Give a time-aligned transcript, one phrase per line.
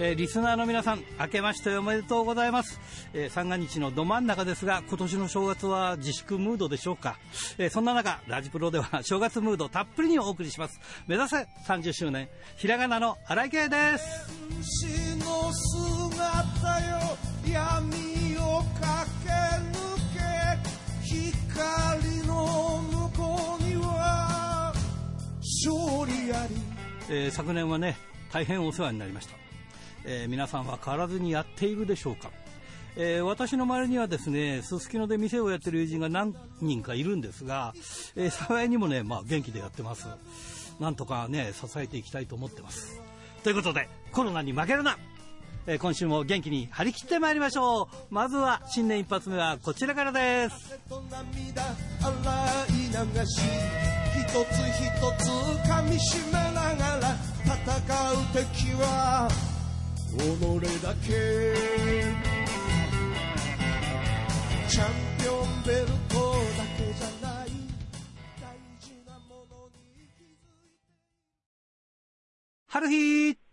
[0.00, 2.80] えー、リスナーの皆さん、明けましておめでとうございます。
[3.14, 7.16] えー、三が日のど真ん中ですが、今年の正月は自粛ムードでしょうか。
[7.58, 10.80] えー、そんな中、ラジプロでは 正月ムードたっぷりにお送りします。
[11.06, 14.44] 目指せ30周年、ひらがなの荒井圭です。
[27.14, 27.96] えー、昨年はね
[28.32, 29.36] 大変お世話になりました。
[30.04, 32.30] えー、皆さんは変わらずにやっているでしょうか、
[32.96, 37.72] えー、私の周りにはですねすすきので店をやってる友人が何人かいるんですが、
[38.16, 40.08] えー、幸いにもね、まあ、元気でやってます。
[40.80, 43.00] なんとかね支えていきたいと思ってます。
[43.44, 44.98] ということでコロナに負けるな
[45.66, 47.88] えー、今週も元気に張り切ってまいりましょう。
[48.10, 50.56] まずは新年一発目はこちらからです。
[50.74, 50.84] 一
[54.30, 54.84] つ一
[55.22, 55.30] つ
[55.68, 59.28] 噛みしめながら戦う敵は
[60.18, 60.20] 己
[60.82, 61.08] だけ
[64.68, 65.92] チャンピオンベルト
[66.58, 67.48] だけじゃない。
[68.40, 68.44] 大
[68.80, 70.92] 事なものに気づいて。
[72.66, 73.43] 春日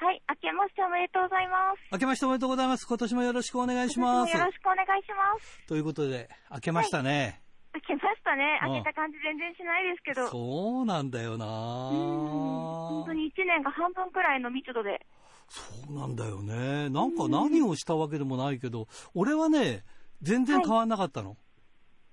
[0.00, 1.82] はい、明けましておめでとうございます。
[1.90, 2.86] 明けましておめでとうございます。
[2.86, 4.30] 今年もよろしくお願いします。
[4.30, 5.66] よろしくお願いします。
[5.66, 7.42] ということで、明けましたね。
[7.72, 8.60] はい、明けましたね。
[8.62, 10.28] 明けた感じ全然しないですけど。
[10.28, 15.04] そうなんだよな本当に1年が半分くらいの密度で。
[15.48, 16.90] そうなんだよね。
[16.90, 19.82] なんか何をしたわけでもないけど、俺はね、
[20.22, 21.30] 全然変わんなかったの。
[21.30, 21.38] はい、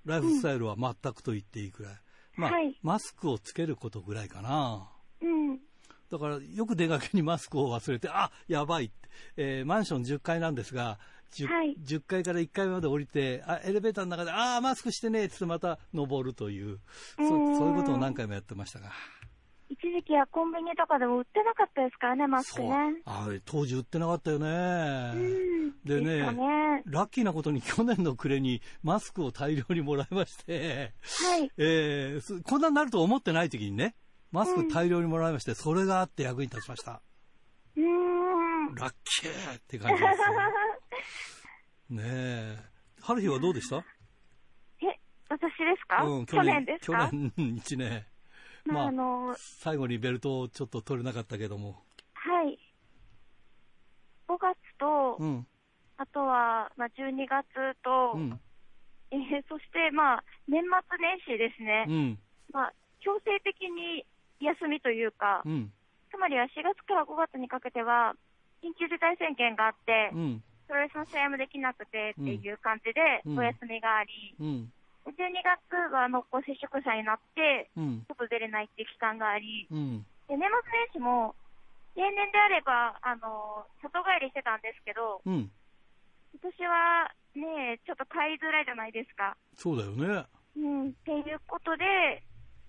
[0.06, 1.94] ライフスタイルは全くと言っていいくらい。
[2.34, 4.90] まあ、はい、マスクをつけることぐらいかな。
[6.10, 6.18] うん。
[6.18, 8.94] だから、よく出かけにマスクを忘れて、あやばいって。
[9.36, 10.98] えー、マンション10階なんですが、
[11.32, 16.78] 10, はい、10階から1階まで降りて、あエレベーターの中で、ああ、マスクしてねえってまた登るという
[17.16, 18.90] そ、そういうことを何回もやってましたが。
[19.68, 22.70] 一時期はコンビニとかでも売ってなかったですからね、マスクね。
[23.04, 25.12] あ当時売ってなかったよね。
[25.84, 31.50] でね、ね、ラッキーなことに去年の暮れにマスクを大量にもらいまして、はい。
[31.58, 33.96] えー、こんなになると思ってない時にね、
[34.32, 37.00] マスク大量にもらいまして、それがあって役に立ちました。
[37.76, 38.74] うん。
[38.74, 40.18] ラッキーって感じです。
[41.94, 42.58] ねえ。
[43.00, 43.76] 春日はどうでした？
[43.78, 44.98] え、
[45.28, 45.48] 私で
[45.78, 46.02] すか？
[46.04, 47.08] うん、去年ですか？
[47.10, 48.06] 去年1年。
[48.64, 51.84] まあ、あの最後にベルトをちょっと取れなかったけども。
[52.14, 52.58] はい。
[54.26, 55.46] 5月と、うん、
[55.98, 57.46] あとは、まあ、12月
[57.84, 58.40] と、うん、
[59.12, 61.86] えー、そして、まあ、年末年始ですね。
[61.88, 62.18] うん、
[62.52, 64.04] まあ、強制的に
[64.40, 65.72] 休みというか、うん、
[66.10, 68.14] つまりは4月から5月にかけては、
[68.62, 77.70] 緊急事態宣言があって、うん、プロレスの試合もできなくてっていう感じで、お休みがあり、12月は濃厚接触者になって、
[78.08, 81.34] 外出れないっていう期間があり、で年末年始も、
[81.96, 85.50] 例年であれば、あの、外帰りしてたんですけど、うん、
[86.36, 89.36] 今年はね、ちょっと帰りづらいじゃないですか。
[89.56, 90.26] そうだよね。
[90.56, 92.22] うん、っていうことで、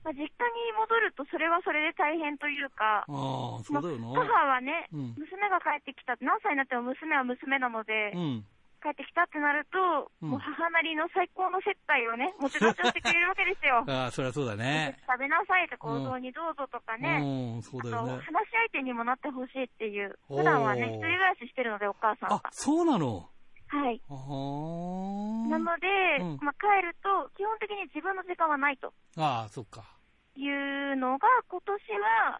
[0.07, 8.45] まあ、実家に戻ると、それはそれで大変というか、あそうだよな、母はね、うん、娘が帰ってきた、何歳になっても娘は娘なので、うん、
[8.79, 13.83] 帰ってきたってなると、うん、もう母なりの最高の接待をね、もちろんしてくれるわけですよ。
[13.91, 14.95] ああ、そりゃそうだね。
[15.03, 18.23] 食べなさいと行動にどうぞとかね、うん、そうだよね。
[18.23, 22.35] 話し相手にもなってほしいっていう、普段はね、一人暮らししてるので、お母さんが。
[22.37, 23.27] あ、そうなの？
[23.67, 24.01] はい。
[24.07, 28.93] なので、うん、まあ、帰ると、基本的に自分の時間はないと。
[29.17, 29.96] ああ、そっか。
[30.37, 32.39] いうのが、今年は、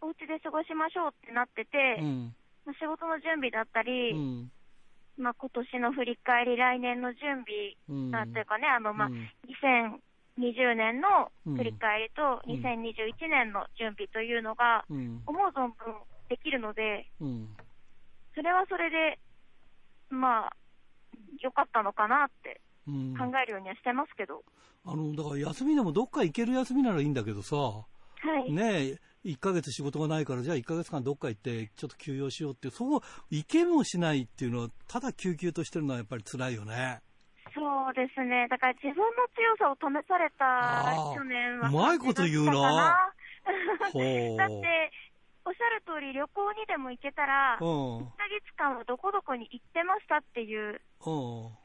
[0.00, 2.34] お家で過ごしましょうってなってて、うん、
[2.66, 4.50] まあ、仕事の準備だったり、うん、
[5.16, 7.74] まあ、今年の振り返り、来年の準備、
[8.10, 9.08] なんていうかね、あの、まあ、
[10.38, 15.96] 2020年の振り返りと2021年の準備というのが、思う存分
[16.28, 17.08] できるので、
[18.34, 19.18] それはそれで、
[20.10, 20.52] まあ、
[21.40, 22.60] 良かったのかなって
[23.16, 24.42] 考えるようにはしてますけど。
[24.84, 27.84] あの、だから休みでもどっか行ける休みならいいんだけどさ、は
[28.46, 28.52] い。
[28.52, 33.00] ねえ、1ヶ月仕事がないから、じゃあ1ヶ月間どっか行って、ちょっと休養しようって、そう、
[33.30, 37.00] 行けもしないっていうのは、ただ救急としてるのはやっぱり辛いよね。
[37.54, 38.46] そうですね。
[38.50, 39.02] だから自分の
[39.34, 41.68] 強さを試された去年は。
[41.68, 43.12] うまいこと言うな。
[43.48, 44.90] だって、
[45.48, 50.76] おっしゃる通り、旅行にでも行けたら、1ヶ月間はどこどこに行ってましたっていう、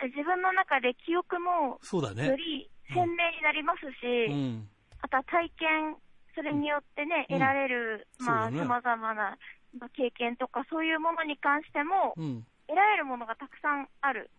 [0.08, 1.84] 自分の中で記憶も、
[2.24, 4.70] より鮮明になりますし、うん、
[5.04, 6.00] あとは体験、
[6.32, 9.36] それによってね、うん、得られる、まあ、様々な、
[9.76, 14.32] まあ、経験とか、そういうものに関しても、得られるものがたくさんある。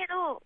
[0.00, 0.40] けど、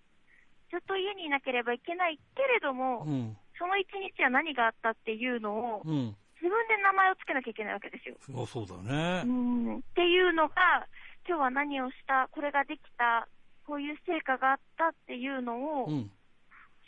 [0.75, 3.07] ずっと家にいなければいけないけれども、
[3.55, 8.17] その一日は何があったっていうのを、うん、自分で名前をつけなきゃいけないわけですよ。
[8.21, 9.23] そうそうだね。
[9.27, 9.77] うん。
[9.79, 10.89] っていうのが、
[11.29, 13.29] 今日は何をした、これができた、
[13.67, 16.11] こういう成果があったっていうのを、うん、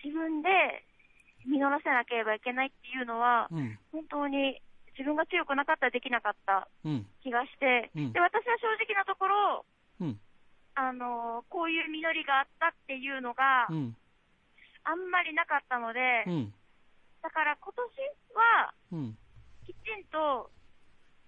[0.02, 0.49] 自分で
[1.46, 4.60] 実らせなければいけないっていうのは、うん、本当に
[4.99, 6.66] 自分が強くなかったらできなかった
[7.22, 9.64] 気がして、うん、で私は正直なところ、
[10.00, 10.19] うん、
[10.75, 13.78] あのこういう実りがあったっていうのが、あん
[15.10, 16.26] まりなかったので、
[17.22, 17.72] だから今
[18.90, 19.14] 年は、
[19.66, 20.50] きちんと、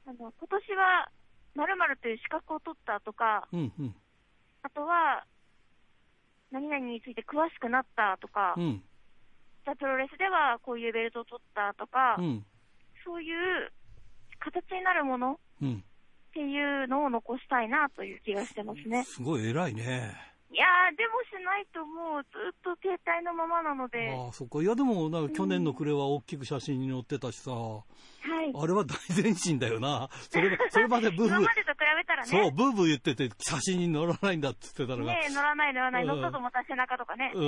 [0.06, 1.08] あの今年は
[1.54, 3.94] まるという資格を取ったとか、うんうん、
[4.62, 5.24] あとは、
[6.50, 8.82] 何々について詳しくなったとか、うん、
[9.64, 12.44] じゃプロレスではこういうベルトを取ったとか、うん、
[13.04, 13.72] そういう
[14.38, 15.38] 形になるものっ
[16.32, 19.04] ていうのを残したいなという気がしてますね。
[19.04, 20.33] すごい偉いね。
[20.54, 24.14] いやー、でもしないともうずっと携帯のままなので。
[24.14, 24.62] ああ、そっか。
[24.62, 27.50] いや、でも、なんか去年の暮れは大きく写真に載ってたしさ。
[27.50, 27.84] はい。
[28.54, 30.08] あれは大前進だよな。
[30.30, 31.26] それ、それまでブーブー。
[31.26, 32.28] 今までと比べたらね。
[32.28, 35.12] そう、ブーブー言ってて写真に載らないんだって言ってたのが。
[35.12, 36.06] ね乗らない乗らない。
[36.06, 37.32] 乗ったと思った背中とかね。
[37.34, 37.40] う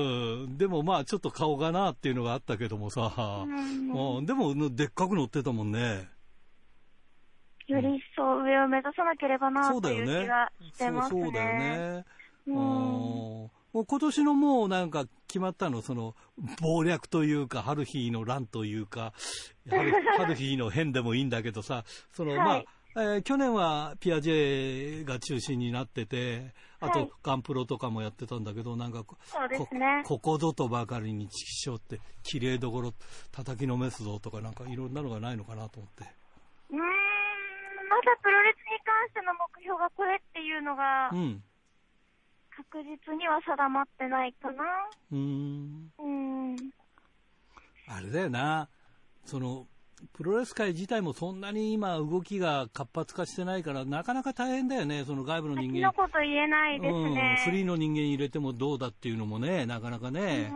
[0.49, 0.59] ん。
[0.59, 3.45] でもまあ、ちょっと顔がなっていうのがあったけどもさ。
[3.47, 4.17] うん。
[4.19, 6.09] うん、でも、でっかく載ってたもんね。
[7.69, 11.23] より一層上を目指さなければな、という気がしてますね。
[11.23, 11.67] そうだよね。
[11.67, 12.05] うん、
[12.47, 13.51] も
[13.83, 16.15] う今年のもうなんか決まったの、その
[16.63, 19.13] 謀略というか、春日の乱というか、
[19.69, 22.65] 春日 の変でもいいんだけどさ、その、はい、まあ、
[22.99, 29.19] えー、去年はピアジェが中心になってて、あと、ガンプロとかもやってたんだけど、なんかこ、
[29.73, 32.95] ね、ここぞとばかりにチキショーって、綺麗どころ
[33.33, 36.05] 叩きのめすぞとか、なんかいろんなのがないのかなと思って。
[36.71, 41.43] うん、まだプロレスに関しての目標がこれっていうのが、うん、
[42.57, 44.65] 確実には定まってないかな。
[45.13, 45.93] うん。
[45.99, 46.57] うん。
[47.87, 48.69] あれだよな、
[49.25, 49.67] その、
[50.13, 55.81] プロレス界自体もそんなに今動きが活発化してないから、なかなか大変だよね、その外部の人間。
[55.83, 57.45] のこと言えないですね、うん。
[57.45, 60.53] フリーの人間入れてもどうだっていうのもね、なかなかね、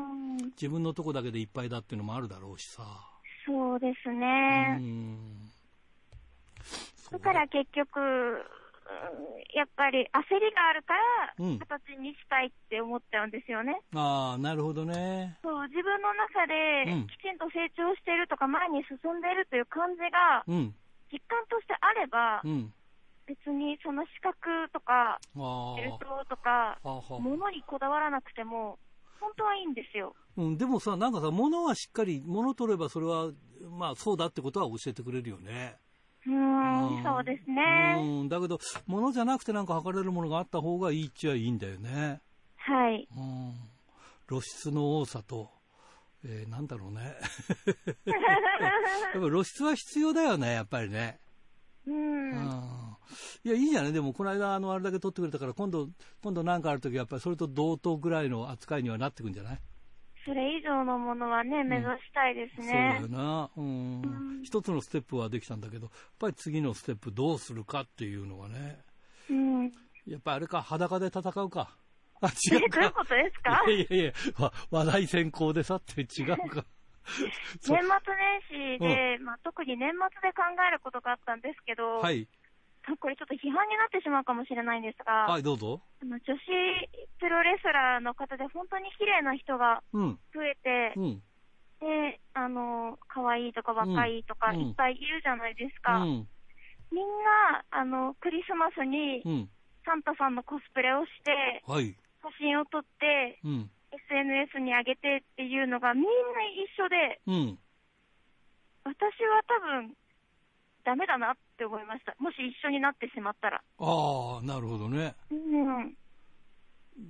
[0.57, 2.83] 自分のとこだけでいっぱいだっていうのもあるだろうしさ。
[3.47, 4.81] そうですね。
[7.13, 8.01] だから結局、
[9.55, 13.81] やっぱり焦りがあるから、形にしたいって思っちゃうんですよね。
[13.93, 15.39] うん、ああ、なるほどね。
[15.43, 20.45] そう、自分の中で、きちんと成長しているとか、前に進んでいるという感じが、
[21.13, 22.73] 実感としてあれば、うん、
[23.27, 25.19] 別にその資格とか、
[25.77, 28.79] ベルトとか、ものにこだわらなくても、
[29.21, 30.15] 本当はいいんですよ。
[30.37, 33.31] うん、でもさ、なんかさ、物はしっかり、物取ればそれは、
[33.69, 35.77] まあそうだってことは教えてくれるよね。
[36.27, 37.97] うん、そうですね。
[37.99, 42.21] うん、だけど、物じゃなくてなんか測れるものがあった方がいいっちゃいいんだよね。
[42.57, 43.09] はい。
[43.17, 43.55] うん。
[44.29, 45.51] 露出の多さと、
[46.25, 47.01] えー、なんだろうね。
[48.05, 51.19] やっぱ露出は必要だよね、やっぱりね。
[51.87, 52.33] うん。
[53.43, 53.93] いや、いいじゃない？
[53.93, 55.89] でも、この間、あの、あれだけ取ってくれたから、今度、
[56.23, 59.61] 今度なんかあるとき、やっぱりそれと同等ぐらいの扱いにはなってくんじゃない？
[60.25, 62.99] それ以上のものはね、目指したいですね。
[63.01, 63.51] そうだよな。
[63.57, 64.41] うん。
[64.43, 68.79] 一つのステップはできたんだけど、やっぱり次のステップどうするかっていうのはね。
[69.31, 69.73] うん。
[70.07, 71.77] やっぱあれか、裸で戦うか。
[72.21, 72.81] あ、違うか。
[72.81, 73.63] どういうことですか？
[73.67, 74.13] いやいやいや、
[74.71, 76.65] 話題先行でさって違うか。
[77.63, 77.83] 年末年
[78.77, 82.29] 始で、うん、まあ、特に年末で考えることがあったんですけど、はい。
[83.01, 85.81] これちょっと批判になってしまうかもしれないんですが、はい、どうぞ。
[86.03, 86.41] あの女子
[87.21, 91.23] プロレスラーの方で本当に綺麗な人が増えて、うん、
[91.81, 95.99] で、あの、可愛いとか若いとかいっぱいいるじゃないですか。
[95.99, 96.29] うん、
[96.93, 99.23] みんな、あの、クリスマスに
[99.85, 103.71] サンタさんのコスプレをして、はい、写真を撮って、うん、
[104.09, 106.09] SNS に上げてっていうのがみんな
[106.53, 107.21] 一緒で、
[108.85, 109.97] 私は多分、
[110.85, 112.15] ダメだなって思いました。
[112.19, 113.63] もし一緒になってしまったら。
[113.79, 115.15] ああ、なるほどね。
[115.31, 115.95] うん。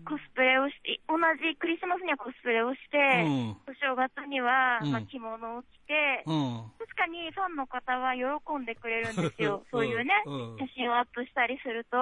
[0.04, 8.22] コスプレをして、同じクリスマスにはコスプレをして、うん、お正月には、まあ、着物を着て、うん、確かにファンの方は喜
[8.54, 9.64] んでくれるんですよ。
[9.70, 11.96] そういうね、うん、写真をアップしたりすると。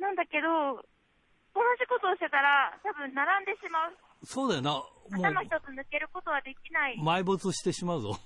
[0.00, 0.80] なんだけど、
[1.52, 3.96] 同じことをしてたら、多分並んでしまう。
[4.24, 4.82] そうだよな。
[5.12, 6.98] 頭一つ抜けることはできない。
[7.00, 8.16] 埋没してしまうぞ。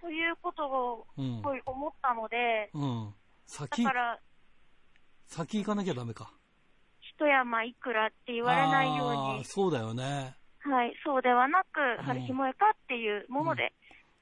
[0.00, 3.14] ということを、すごい思ったので、うん。
[3.46, 4.18] 先、だから、
[5.26, 6.30] 先行かなきゃダメか。
[7.00, 9.44] 一山いくらって言われないように。
[9.44, 10.36] そうだよね。
[10.60, 13.72] はい、そうではなく、春日萌かっていうもので、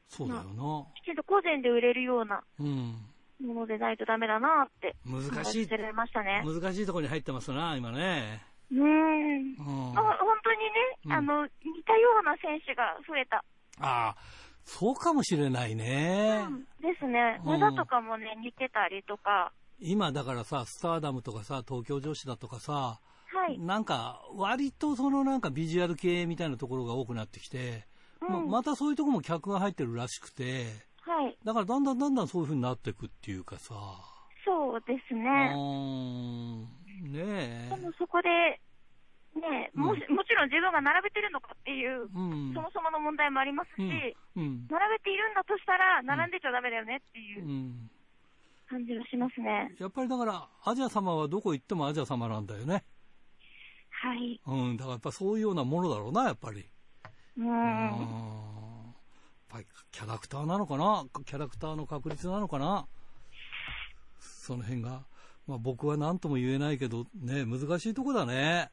[0.09, 0.87] そうだよな。
[1.03, 4.95] きちんと個人で売れるような、ものでないとダメだなって。
[5.05, 5.69] 難しい。
[5.95, 6.43] ましたね。
[6.45, 8.43] 難しいところに入ってますな、今ね。
[8.71, 9.55] うん。
[9.59, 10.59] あ本当に
[11.11, 11.51] ね、あの、似
[11.85, 13.45] たような選手が増えた。
[13.79, 14.17] ああ、
[14.67, 16.45] そうかもしれないね。
[16.49, 17.41] うん、ですね。
[17.45, 19.53] 無駄とかもね、似てたりとか。
[19.81, 23.01] 今だからさ、スターダムとかさ、東京女子だとかさ、
[23.33, 23.59] はい。
[23.59, 27.87] なんか、割とそのなんかビジュアル系みたいなところが多くなってきて、
[28.21, 30.67] うん、またそういうとこも客が入ってるらしくて、
[31.01, 31.39] はい。
[31.45, 33.75] だからだんだんだんだんそういうふうになっていくっていうかさ。
[34.45, 35.53] そうですね。
[35.55, 37.13] うん。
[37.13, 37.77] ねえ。
[37.77, 38.61] でもそこで、
[39.37, 47.45] ねもし、もちろん自分が並べてるのかっていう、うん、そもそもの問題もありますし、うん、並べているんだとしたら、並んでちゃだめだよねっていう
[48.69, 49.75] 感じがしますね。
[49.79, 52.85] やっぱりだから、アジア様はどこ行ってもアジア様なんだよね。
[53.91, 54.41] はい。
[54.47, 56.67] うん、だからやっぱそういうようなものだろうな、やっぱり。
[57.39, 57.47] うん。
[57.47, 57.95] やっ
[59.49, 61.07] ぱりキャラクターなのかな？
[61.25, 62.87] キャラクターの確率なのかな？
[64.19, 65.05] その辺が。
[65.47, 68.71] まあ僕は何とも言えないけど、ね、難しいとこだね。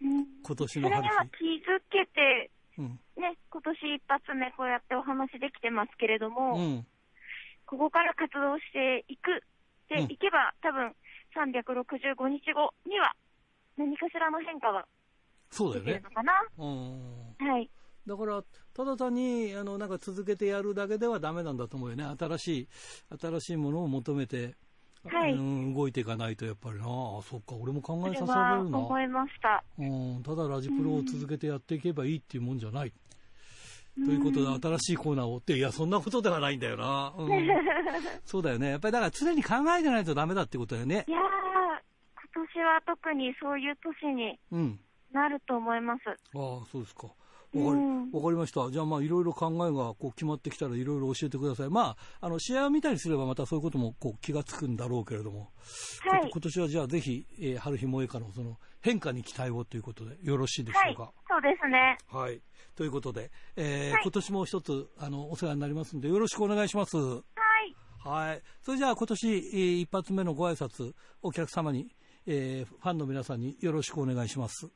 [0.00, 6.86] 今年の春それには気づけて、うん、ね、今年一発目こうやってお話できてますけれども、うん、
[7.66, 9.42] ここから活動していく
[9.88, 10.92] でいけば、多分
[11.36, 13.12] 365日後には
[13.76, 14.86] 何かしらの変化は
[15.50, 16.02] そうだよね。
[16.02, 16.32] のかな？
[17.38, 17.70] はい。
[18.06, 18.42] だから、
[18.74, 22.04] ただ単に、あの、なんか続けてやるだけではダメなんだと思うよね。
[22.18, 22.68] 新しい、
[23.18, 24.56] 新しいものを求めて、
[25.04, 26.86] はい、うん、動いていかないとやっぱりな、あ
[27.22, 28.78] そっか、俺も考えさせられるな。
[28.78, 29.62] 思いました。
[29.78, 32.92] うん、ただラジプロを続けてやっていけばいいっていうもんじゃない。
[33.98, 37.12] うん、ということで、新しいコーナーをって、いや、そんなことではないんだよな。
[37.16, 37.48] うん、
[38.24, 38.70] そうだよね。
[38.70, 41.04] やっぱりだから常に考えてないとダメだってことだよね。
[41.06, 44.38] いやー、今年は特にそういう年に
[45.12, 46.00] なると思います。
[46.34, 47.08] うん、ああ、そうですか。
[47.54, 48.70] わかりかりました。
[48.70, 51.70] じゃあまあいろいろ考えがこう決まってきたらいろいろ教えてください。
[51.70, 55.50] まあ、あの試合を見たりすればまたそういうこともこう気がつくんだろうけれども、
[56.00, 61.02] はい、今年はじゃあぜひ、えー、春日萌香のその変化に期待をということでよろしいでしょうか？
[61.02, 61.98] はい、そうですね。
[62.10, 62.40] はい。
[62.74, 66.96] ということで、えー、はい、今年も一つあのお世話になりますんでよろしくお願いします。
[66.96, 67.22] はい。
[68.04, 68.42] はい。
[68.62, 70.92] それじゃあ今年、えー、一発目のご挨拶
[71.22, 71.88] お客様に、
[72.26, 74.68] えー、ファンの皆さんによろしくお願いします。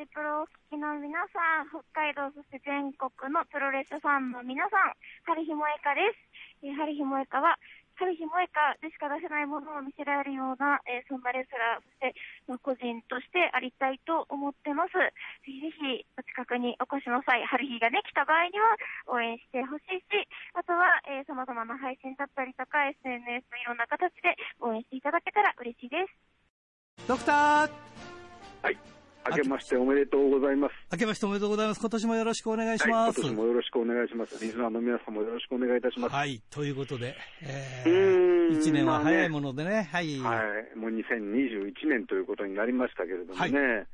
[0.00, 4.96] ジプロをお聞きの皆さん、北海道そして全国のプロレスファンの皆さん、
[5.28, 6.64] 春日萌香です。
[6.64, 7.60] えー、春日萌香は、
[8.00, 12.16] 春日萌香でしか出せないものを見せられるような、えー、そんなレスラー、そして、
[12.48, 12.80] まあ、個人
[13.12, 14.96] としてありたいと思ってます。
[14.96, 15.12] ぜ
[15.44, 18.72] ひぜひ、お近くにお越しの際、春日がね、来た場合には
[19.04, 20.24] 応援してほしいし、
[20.56, 24.32] あとは、えー、様々な配信だったりとか、SNS いろんな形で
[24.64, 27.04] 応援していただけたら嬉しいです。
[27.04, 27.70] ドクター
[28.64, 28.99] はい。
[29.30, 30.74] 明けましておめでとうございます。
[30.92, 31.80] 明けましておめでとうございます。
[31.80, 33.20] 今年もよろしくお願いします。
[33.20, 34.44] はい、今年もよろしくお願いします。
[34.44, 36.14] リスナーの皆さんもよろしくお願いいたします。
[36.14, 40.18] はい、ということで、えー、1年は早いものでね、ねはい。
[40.18, 40.42] は
[40.74, 43.58] い、もう2021年ということになりましたけれどもね。
[43.58, 43.86] はい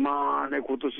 [0.00, 0.96] まあね、今年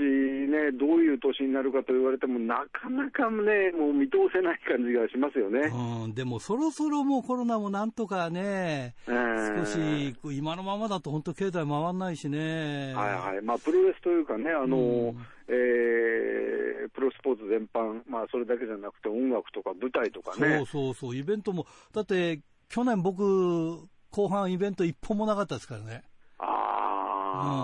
[0.52, 5.72] ね、どういう年になるかと言われても、なかなかね、もう見通せない感じがしますよね。
[6.04, 12.92] うん、でもそろそろもうコロナもなんとかね、えー、少し、今のままだと本当経済回らないしね。
[12.94, 13.42] はいはい。
[13.42, 14.80] まあ、プロレスというかね、あの、う
[15.12, 15.16] ん、
[15.48, 20.58] えー、プロスポーツ全般、まあ、それだけじゃなくて音楽とか舞台とかね。
[20.58, 21.64] そうそうそう、イベントも、
[21.94, 23.78] だって、去年僕、
[24.10, 26.02] 後半イベント一本もなかったですからね。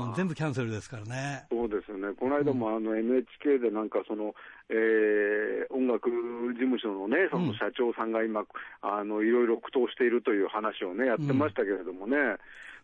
[0.09, 1.47] うん、全部キャンセルですからね。
[1.51, 2.15] そうですよね。
[2.19, 4.35] この間もあの NHK でなんかその、
[4.69, 8.45] えー、音楽事務所のね、その社長さんが今、
[8.83, 12.17] あの、いろいろ苦闘しているという話をね、やってましたけれどもね。
[12.17, 12.39] うん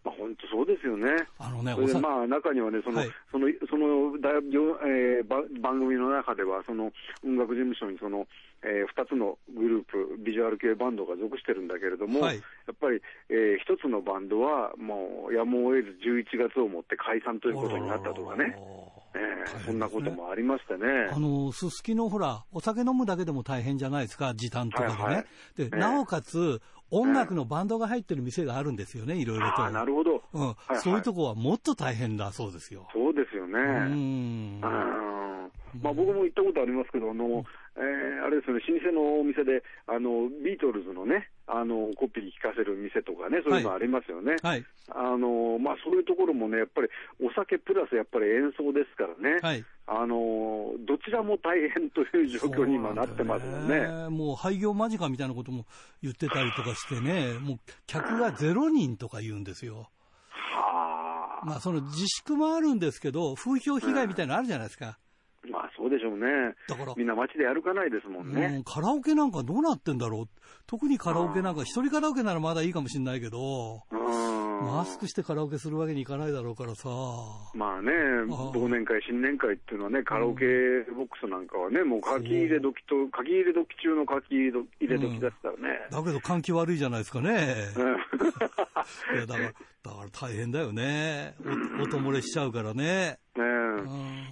[0.04, 1.06] まあ、本当そうですよね。
[1.38, 6.90] あのね、まあ中にはね、その、はい、その、そのだ、えー、番組の中では、その
[7.24, 8.26] 音楽事務所にその、
[8.62, 18.56] えー、2つのグループ、ビジュアル系バンドが属してるんだけれども、はい、やっぱり、えー、1つのバンドはもうやむを得ず11月をもって解散ということになったとかね。
[19.14, 21.10] えー、ね、そんなこともありましてね。
[21.12, 25.02] あの、すすきのほら、お酒飲むだけでも大変じゃないですか、時短とかでね。
[25.02, 25.26] はいはい、
[25.56, 29.70] で、なおかつ、音楽のバンドが入ってる店があるんですよね、いろいろと。
[29.70, 30.22] なるほど。
[30.34, 32.86] うん、はいはい、そういうとこはもっと大変だそうですよ。
[32.92, 33.58] そうですよね。
[33.58, 34.60] うん。
[35.80, 37.44] まあ僕も行ったことありますけど、あの、
[37.76, 44.36] えー、あれですよね、老舗のお店で、あの、ビートルズのね、あの、コピー聴かせる店とかね、そういうのありますよね。
[44.42, 44.64] はい。
[44.90, 46.88] あの、まあそういうところもね、やっぱり
[47.20, 49.40] お酒プラスやっぱり演奏ですからね。
[49.40, 49.64] はい。
[49.86, 53.80] あの、どちらも大変という状況に今なってますよね。
[53.80, 55.64] ねもう廃業間近みたいなことも
[56.02, 59.88] 言ってたりとかしてね、もう客が0人とか言うんですよ。
[60.30, 61.46] はあ。
[61.46, 64.98] まあその自粛もあるんですけど、風評被害みたいなのあるじゃないですか。
[65.92, 66.54] でしょうね。
[66.68, 66.94] だから。
[66.96, 68.56] みんな街で歩かないですもんね。
[68.56, 70.28] うん、カラオケなんかどうなってんだろう。
[70.66, 73.82] 特にカラオケなんか、一人カラオケならまだいいかもしれないけど、
[74.62, 76.88] マスクしてカラオケするわけにいかないだろうからさ。
[77.54, 77.90] まあね、
[78.28, 80.44] 忘年会、新年会っていうのはね、カラオケ
[80.94, 86.04] ボックスなんかはね、もう書き入れ時と、書き入れ時中の書き入れ時だったらね、うん。
[86.04, 87.32] だけど換気悪いじゃないですかね。
[89.14, 91.34] いやだから、だから大変だよね。
[91.80, 93.18] 音漏れしちゃうからね。
[93.36, 93.42] ね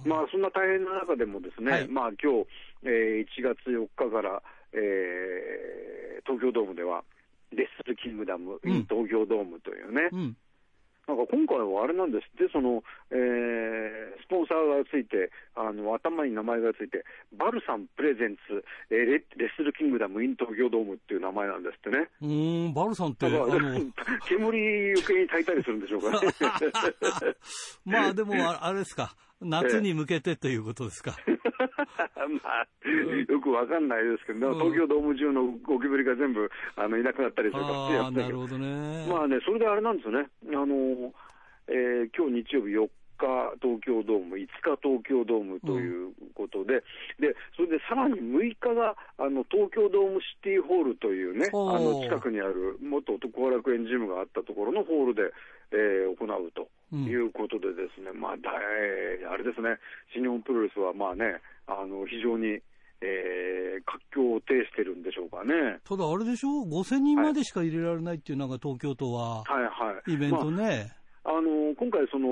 [0.05, 2.47] まあそんな大変な中でもですね、はい、まあ今日、
[2.83, 4.41] えー、1月4日から、
[4.73, 7.03] えー、東京ドームでは、
[7.55, 10.37] レッスルキングダム、うん、東京ドームというね、うん、
[11.07, 17.03] なんか今回はあれなんですって、その、えー、スポンサーがついて、あの、頭に名前がついて、
[17.37, 22.07] バルサンプレゼンツ、えー、レレッスルキングダムイン東京ドームっていう名前なんですってね。
[22.21, 23.49] うん、バルサンって、あの、
[24.29, 26.17] 煙余計に炊いたりするんでしょうかね。
[27.83, 29.15] まあでも、あれですか。
[29.41, 31.15] 夏に向けてということですか？
[32.43, 32.67] まあ、
[33.31, 39.05] よくわかんないですけど、東京ドーム中のゴキブリが全部あのいなくなったりするかってやってなるほどね。
[39.09, 40.29] まあね、それであれなんですよね。
[40.49, 41.13] あの、
[41.67, 44.47] えー、今日日曜日4日東京ドーム、5日
[44.81, 46.81] 東京ドームということで、うん、
[47.21, 55.33] でそれでさらに6日があの東京ドームシティホールというね、あの近くにある元後楽園ジムがあったところのホールで、
[55.71, 56.67] えー、行うと。
[56.95, 59.77] いうことでですね、うん、まあ、だあれですね、
[60.13, 62.59] 新日本プロレスはまあね、あの非常に、
[63.01, 65.79] えー、活況を呈してるんでしょうかね。
[65.87, 70.93] ただあれでしょ、5000人までしか入れられないっていうのが東京都は、はいはい、イベントね。
[71.23, 72.27] まあ、あの今回、その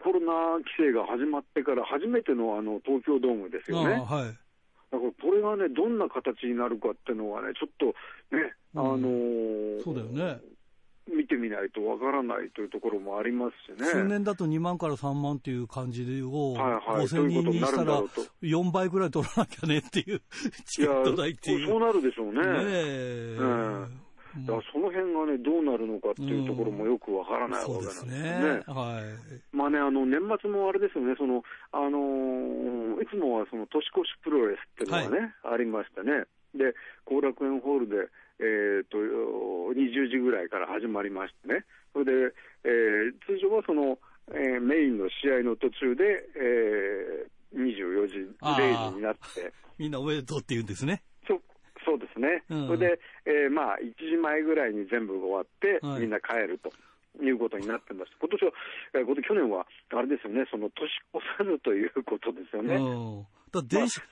[0.00, 3.94] コロナ規制が始まってから初めてのあの東京ドームですよね。
[4.04, 4.46] はい
[4.90, 7.86] だからこれがね、どんな形になるかっていうのはね、ちょっと
[8.34, 10.40] ね、あのー、そうだよね。
[11.08, 13.86] 見てみないとわからないというところもありますしね。
[13.86, 18.02] 数年だと2万から3万っていう感じでを、はいはい、5000人にしたら
[18.42, 20.22] 4倍ぐらい取らなきゃねっていう
[20.66, 21.68] チケット代っていう。
[21.68, 22.40] そうなるでしょうね。
[22.40, 23.36] ねえ。
[23.38, 24.00] うん
[24.44, 28.20] だからその辺がね、どうなるのかっていうところもよくわからないわけなんですね。
[28.20, 29.56] ねはい。
[29.56, 36.28] まあね、あの、年末もあれですよね、その、あのー、いつもはその年越しプロレスっていうのがね、はい、ありましてね。
[36.56, 38.08] で、後楽園ホールで、
[38.38, 43.98] えーと、20時ぐらいから始まりましてね、それで、えー、通常はその、
[44.32, 46.04] えー、メインの試合の途中で、
[46.36, 49.52] えー、24時、0時になって。
[49.78, 51.02] みんなおめでとうって言うんですね。
[51.26, 51.40] そ
[51.84, 56.70] そうですね、うん、それで、えー、まあ、1時前ぐらいに全部終わって、はい、みんな帰ると。
[57.22, 58.12] いうことになってます。
[58.20, 58.52] 今年は、
[58.94, 60.84] えー、去年は、あれですよね、その年
[61.16, 62.76] 越さずということですよね。
[63.52, 64.02] だ電車、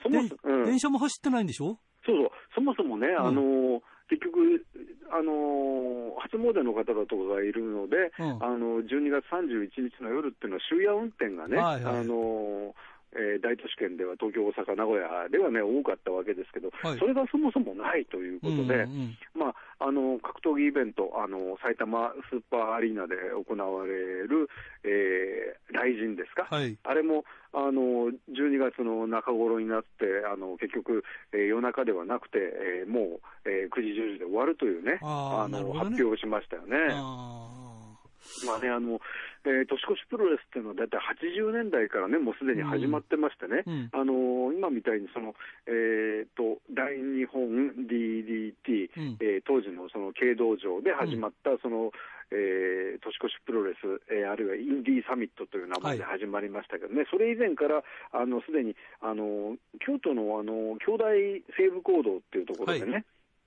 [0.65, 1.79] 電車も走ってないんでしょ？
[2.07, 4.65] そうそう、そもそもね、あのー、結局、
[5.11, 12.73] あのー、初詣の方々がいるので、うん、あの12月31日の夜っていうのは終夜運転がね、はいはい、あのー
[13.15, 24.49] えー、大都市圏では東京、大阪、名古屋ではね、多かったわけですけど、はい、それがそもそもないということで、うんうん、まあ、あの格闘技イベント、あの埼玉スーパーアリーナで行われる、
[24.85, 32.39] えー、雷神ですか、はい、あれもあの12月の中頃になって、あの結局、えー、夜中ではなくて、
[32.83, 36.77] えー、もう、えー、9時、10時で終わるというね、あの、ね、発表をしましたよね。
[38.47, 39.01] まあね、あの、
[39.45, 43.91] えー、年越しプロレスっていうのは大体80年代からね、もうすでに始まってましてね、うん。
[43.93, 45.35] あのー、今みたいにその、
[45.67, 51.93] えーと、大日本 DDT、うん、えー、当時のその軽道場で始まったその、
[52.33, 62.99] えー、年越しプロレス、えー、あるいはインディーサミットという名前で始まりましたけどね、はい、それ以前からあのすでにあの京都のあの兄弟西部行動っていうところでね、は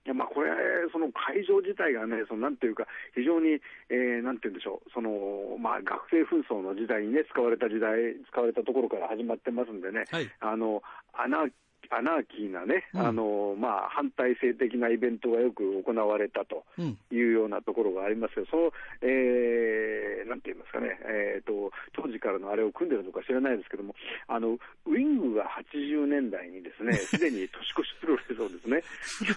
[0.07, 0.51] いやまあ、これ、
[0.93, 3.59] その会場自体がね、そのなんていうか、非常に、
[3.91, 11.43] えー、なんていうんでしょう、そのまあ、学生紛争の時代にね、使われた時代、使われたところから始まってますんでね、はい、あのアナ
[11.91, 16.63] アナーキーなね、うん、あのまあ、反体制的なイベントがよく行われたと
[17.11, 18.71] いうようなところがありますけど、その、
[19.01, 23.95] えー、なんて言いますかね、えーと、当時からのあれを組んでるのか知らないですけども、
[24.27, 28.83] あのウィングが80年代にですね、 すでに年越しプロレスをですね、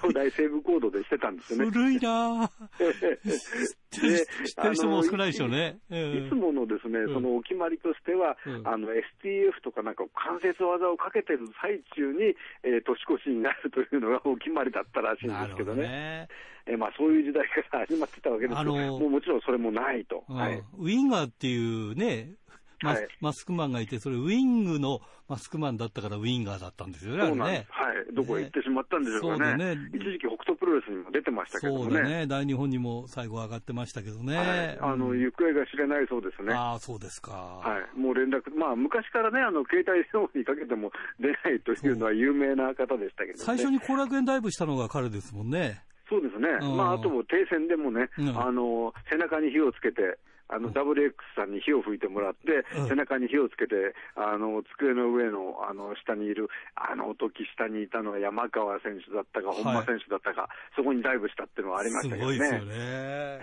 [0.02, 1.70] 兄弟西部コードでしてたんですよね。
[1.70, 5.78] 古いなで、あの、も少ないでしょうね。
[5.90, 15.82] いつものですね、そのお決まりとしては、うん、あの、STF とかなんか関節技をかけてる最中に、えー、年越しになるというのがお決まりだったらしいんですけどね。
[15.82, 16.28] どね
[16.66, 20.24] えー、まあそういう時代から 始まってたわけですけど、もうもちろんそれもないと。
[20.28, 22.34] はい、ウィンガーっていうね、
[22.82, 27.66] マス,、マスクマンがいて、それウィングのマスクマンだったからウィンガーだったんですよね、そうなんです。
[27.70, 28.14] はい。
[28.14, 29.74] どこへ行ってしまったんでしょうかね。
[29.74, 31.84] ね一時期北斗プロレスにも出てましたけどね。
[31.84, 32.26] そうだね。
[32.26, 34.36] 大日本にも最後上がってましたけどね。
[34.36, 36.54] はい、あの、行方が知れないそうですね。
[36.54, 37.32] ああ、そうですか。
[37.32, 37.98] はい。
[37.98, 43.44] もう連絡、まあ昔からね、あの、携帯電話にかけても出ないというのは有名な方でしたけどね。
[43.44, 45.82] 最初に後楽園ダイブしたのが彼ですもんね。
[46.08, 46.48] そうですね。
[46.74, 50.18] まあ、あとも停戦でもね、うん、あの、背中に火をつけて、
[50.50, 62.34] あの、WX さんに火を吹いてもらって、背中に火をつけて、あの、机の上の、あの、下にいる、あの時下にいたのは山川選手だったか、本間選手だったか、そこにダイブしたっていうのはありましたけどね。
[62.34, 62.74] すごいですよね。
[62.74, 63.40] え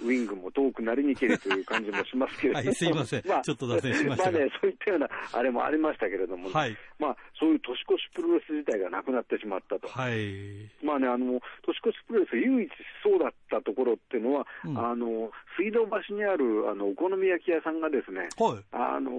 [0.00, 2.64] ー、ウィングも遠くなりにけりという感じもしますけれども。
[2.66, 3.22] はい、すいません。
[3.26, 4.30] まあ、ちょっと脱線しました。
[4.30, 6.76] まあね、そういったような、あれもありましたけれども、ね、はい。
[6.98, 9.88] まあ、そういう年越しプロレス自体がなくなってしまったと。
[9.88, 10.70] はい。
[10.82, 12.70] まあね、あの、年越しプロレス唯一
[13.02, 19.10] そうだったところっていうのは、うん、あの、水道橋にある、あのお好み焼き屋さんがですね、はい、あの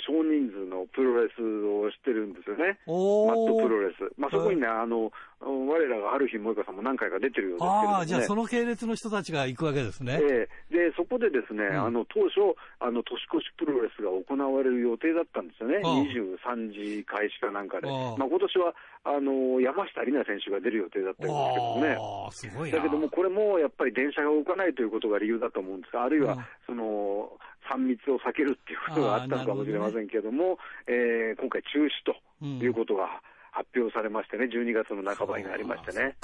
[0.00, 2.92] 少人数のプロレスをしてるんですよね、マ
[3.34, 4.12] ットプロレス。
[4.16, 10.18] まあ、そこにね、あの我らがある日、萌香さんも何回か出てるようですけど、ね、あじゃあ、その系列の人たちが行くわけですね。
[10.20, 27.30] えー、でそこでですね、うん、あの当初あの、年越しプロレスが行われる予定だったんですよね、23時開始かなんかで、まあ今年はあの山下里奈選手が出る予定だったんですけどね、だけども、これもやっぱり電車が動かないということが理由だと思うんですが、あるいは、その
[27.70, 33.20] 3密を避けるっていうことがあったのかもしれませんけれども、どね、えー、今回、中止ということが
[33.52, 36.16] 発表されましてね、12月の半ばになりましてね。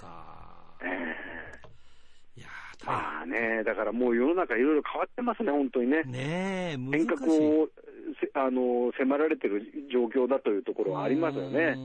[0.81, 1.44] えー
[2.85, 6.03] まあね、だからもう世の中いろいろ変わってますね、本当にね。
[6.05, 7.69] ね変革を
[8.35, 11.77] あの迫られてる状況だというところはありますよね。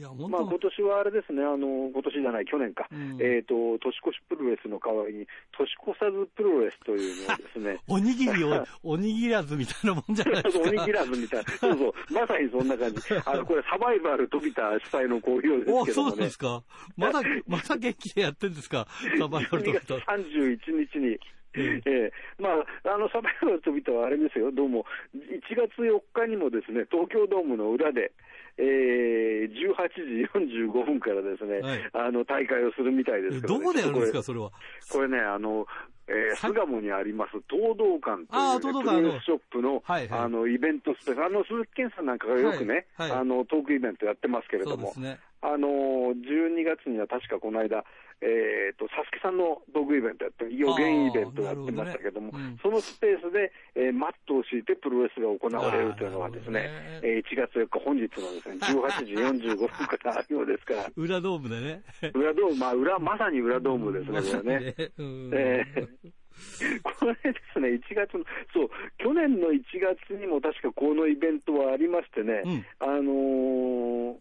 [0.00, 10.64] いやまあ今年はあれですね、あの今年じゃない、去年か、うん、えっ、ー、と年越しプロレスの代わりに、年越さずプロレスというのをですね、 おにぎりを、 おにぎらずみたいなもんじゃないですか。
[10.70, 16.62] おにぎらずみたいな、そうそう、まさにそんな感じ、あのこれ、サバイバル飛びた主催の公表ですけども、ね、そうですか、
[16.96, 18.86] まだ、まだ元気でやってるんですか、
[19.18, 20.09] サバイバル飛びた。
[20.16, 20.58] 31
[20.92, 21.18] 日に。
[21.52, 22.12] ええ。
[22.38, 24.84] まあ、あのサバイバル飛びたはあれですよ、どうも。
[25.14, 28.12] 1月4日にもですね東京ドームの裏で、
[28.56, 34.50] えー、18時45分からですね、はい、あの大会をするみたいですけど、ね、どこでやるんですか、それは？
[34.92, 35.66] これね、あの、
[36.06, 45.68] えー、巣鴨にあります東道館という、ね、プロレスショップの,、はいはい、あのイベントスペース、あの鈴木健さんなんかがよくね、はいはい、あのトークイベントやってますけれども、ね、あの
[46.12, 47.84] 12月には確かこの間、
[48.20, 60.86] えーと、サスケさんの道具イベントやって、予言イベントやってましたけども、どねうん、そのスペースで、えー、マットを敷いてプロレスが行われるというのはですね、ねえー、1月4日、本日のですね、18時45分からあるようですから。
[60.96, 61.82] 裏ドームでね。
[62.12, 64.74] 裏ドーム、まあ、裏、まさに裏ドームですね、これね。
[65.32, 66.19] えー
[66.82, 74.16] これですね、1月の、そう、去年の1月にも確かこのイベントはありましてね、うん、あのー、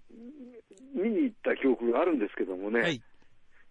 [0.93, 3.01] 見に行った記憶があるんですけどもね、はい。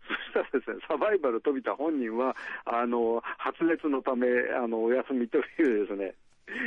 [0.08, 2.34] そしたらですね、サバイバル飛びた本人は、
[2.64, 6.14] あの、発熱のため、あの、お休みというですね、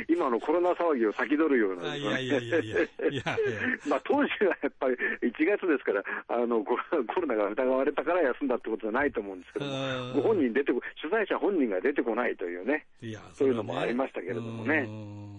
[0.08, 3.22] 今のコロナ騒ぎを先取るような、ね、いやいやいやいやいや。
[3.88, 6.76] まあ当時はやっぱり1月ですから、あの コ
[7.20, 9.72] ロナが疑われたから休んだってことじゃないと思うんですけども、
[10.14, 14.88] ご本人出てこ、主催者本人が出てこないというね、いそういうのもありましたけれどもね。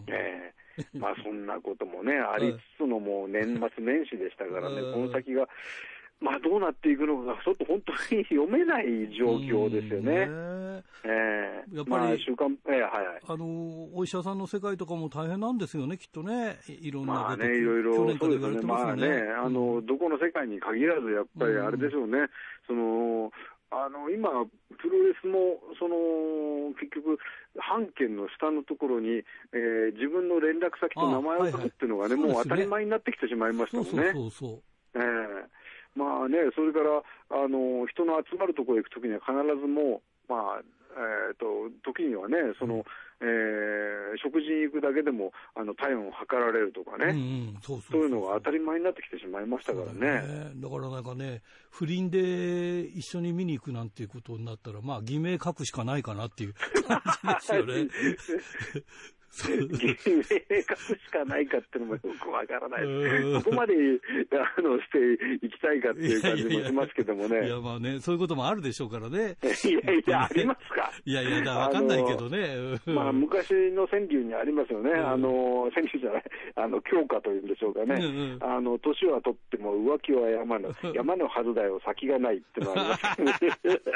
[0.08, 0.64] えー
[0.98, 5.48] まあそんなこともね、ありつつのもう年末年始でしたからね、この先が、
[6.22, 8.86] まあどうなっていくのか、ちょっと本当に読めない
[9.18, 10.26] 状況ですよね。
[10.26, 13.22] ねえー、やっぱり、まあ、週刊、えー、はいはい。
[13.28, 16.60] あの、お医者さんの世界とかも大変なんですよね、きっとね。
[16.68, 18.62] いろんなまあね、いろいろ、そうですね。
[18.62, 22.20] まあね、あの、どこの世界に限らず、やっぱりあれでしょうね。
[22.20, 22.30] うん、
[22.68, 23.32] その、
[23.76, 24.30] あの今、
[24.78, 25.98] プロレスもその
[26.80, 27.18] 結局、
[27.58, 33.92] 半券の下のところに、えー、自分の連絡先と名前を書くっていうのがね、はいはい、もう当たり前になってきてしまいましたもんね。
[33.92, 34.62] そうそうそう
[34.96, 35.63] えー
[35.96, 40.62] まあね、それからあの人の集まるところへ行くときには必ずもう、まあ
[40.94, 42.84] えーと、時にはね、その
[43.24, 47.16] えー、食事に行くだけでもあの体温を測られるとかね、
[47.66, 50.52] そういうのが当たり前になってきてしまいましたからね。
[50.56, 56.54] だからなんかね、不倫で一緒に見に行くなんていうことになったら、まあ、偽名書くしかないかなっていう
[56.86, 57.88] 感じですよね。
[59.44, 63.34] 明確しかないかっていうのもよくわからない。
[63.44, 63.74] ここまで、
[64.58, 67.48] あの、していきたいかっていう感じもしますけどもね。
[67.48, 69.36] いや、まあね、そういうこともあるでしょうからね。
[69.44, 70.92] いやいや、 ありますか？
[71.06, 72.80] いやいや、わかんないけどね。
[72.86, 74.92] まあ、昔の川柳にありますよね。
[74.94, 76.24] あの、川柳じゃない、
[76.56, 78.38] あの、強化というんでしょうかね。
[78.42, 83.34] あの、年はとっても浮気は山の、 山のはずだよ、先がないってのはありま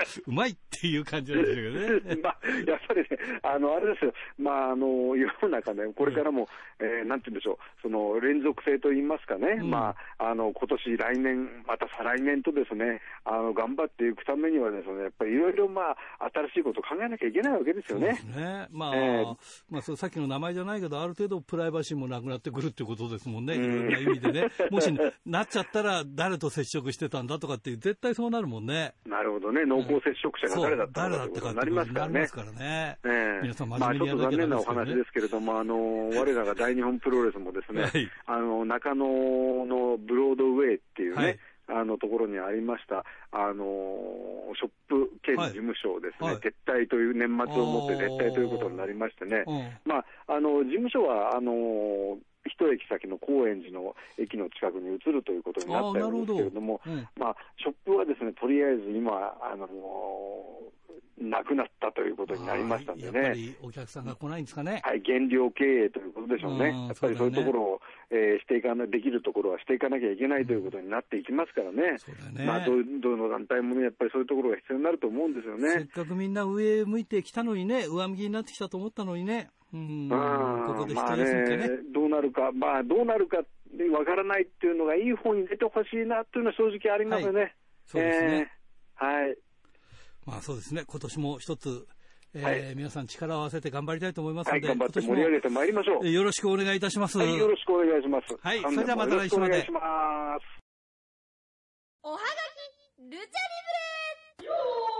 [0.05, 2.21] すうまいっていう感じなんですけどね。
[2.23, 2.37] まあ、
[2.69, 3.07] やっぱりね、
[3.43, 4.13] あの、あれですよ。
[4.37, 6.47] まあ、あの、世の中ね、これからも、
[6.79, 15.97] えー、なんて言うんでしょう、その連続性といいますかね、うん、まあ、あの、今年、来年、また再来年とですね、あの、頑張っていくためにはですね、やっぱりいろいろ、まあ、
[16.33, 18.19] 新しいことを考えなきゃいけないわけですよね。
[18.35, 18.67] ね。
[18.71, 19.35] まあ、えー、
[19.69, 24.47] まあ、そさっきの名前じゃないけど、ある程度プライバシーもなくなってくるってことですもんね、いろんな意味でね。
[24.71, 24.91] もし、
[25.25, 28.93] なっちゃったら、誰と接触してたんだとかって、絶対そうなるもんね。
[29.05, 32.13] なるほどね、濃厚接触者が誰だったんだってことになりますからね。
[32.13, 32.97] なりますからね。
[33.03, 39.05] えー、皆さん、まあ、ちょっと残念なお話ですけれども、あの、 我らが大日本プロレスもですね、はい、あの、中野
[39.65, 41.39] のブロードウェイっていうね、はい。
[41.69, 43.65] あのところにありました、あの
[44.55, 49.43] ショップ兼事務所をですね、はい、撤退という年末をもって撤退ということになりましてね、
[49.83, 59.67] まあ、あの事務所はあの一駅先の高円寺の駅の近くに移るということになったんですけれども、どうん、まあ、ショップはですね、とりあえず今、あの
[61.19, 63.19] なくなったということになりましたんでね。
[63.19, 64.81] やっぱりお客さんが来ないんですかね。
[64.83, 66.87] はい、減量経営ということでしょうね。
[66.87, 67.81] やっぱりそういうところを、
[68.11, 71.97] えー、していかな、できるところはしていかなきゃいけないということになっていきますからね。
[72.33, 75.69] ねまあど、どの団体もね、やっぱりそういうところが必要になると思うんですよね。
[75.71, 79.49] せっかくみんな上向いてきたのにね、上向きになってきたと思ったのにね。
[79.73, 87.41] うん、ここで一休みね、どうなるか、まあ、どうなるかわからないっていうのが、いい方に出てほしいなっていうのは正直ありますよね。
[87.41, 88.51] はい、そうですね。
[89.01, 89.37] えー、はい。
[90.25, 91.85] まあそうですね、今年も一つ、
[92.33, 96.09] えー、はい、皆さん力を合わせて頑張りたいと思いますので、はい、頑張って盛り上げてまいりましょう。
[96.09, 97.17] よろしくお願いいたします。
[97.17, 98.37] はい、よろしくお願いします。
[98.39, 99.51] はい、それではまた来週まで。
[99.51, 99.83] お願いします。
[102.03, 104.96] おはがき、ルチャリブレ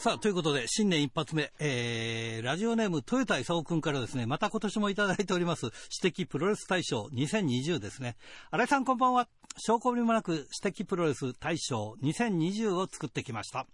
[0.00, 8.16] さあ、ということで、新年一発目、えー、ラジオネーム、豊田勲くんからですね、また今年もいただいております、私的プロレス大賞2020ですね。
[8.50, 9.28] 新井さんこんばんは。
[9.58, 13.66] 証拠りもなく、私的プロレス大賞2020を作ってきました。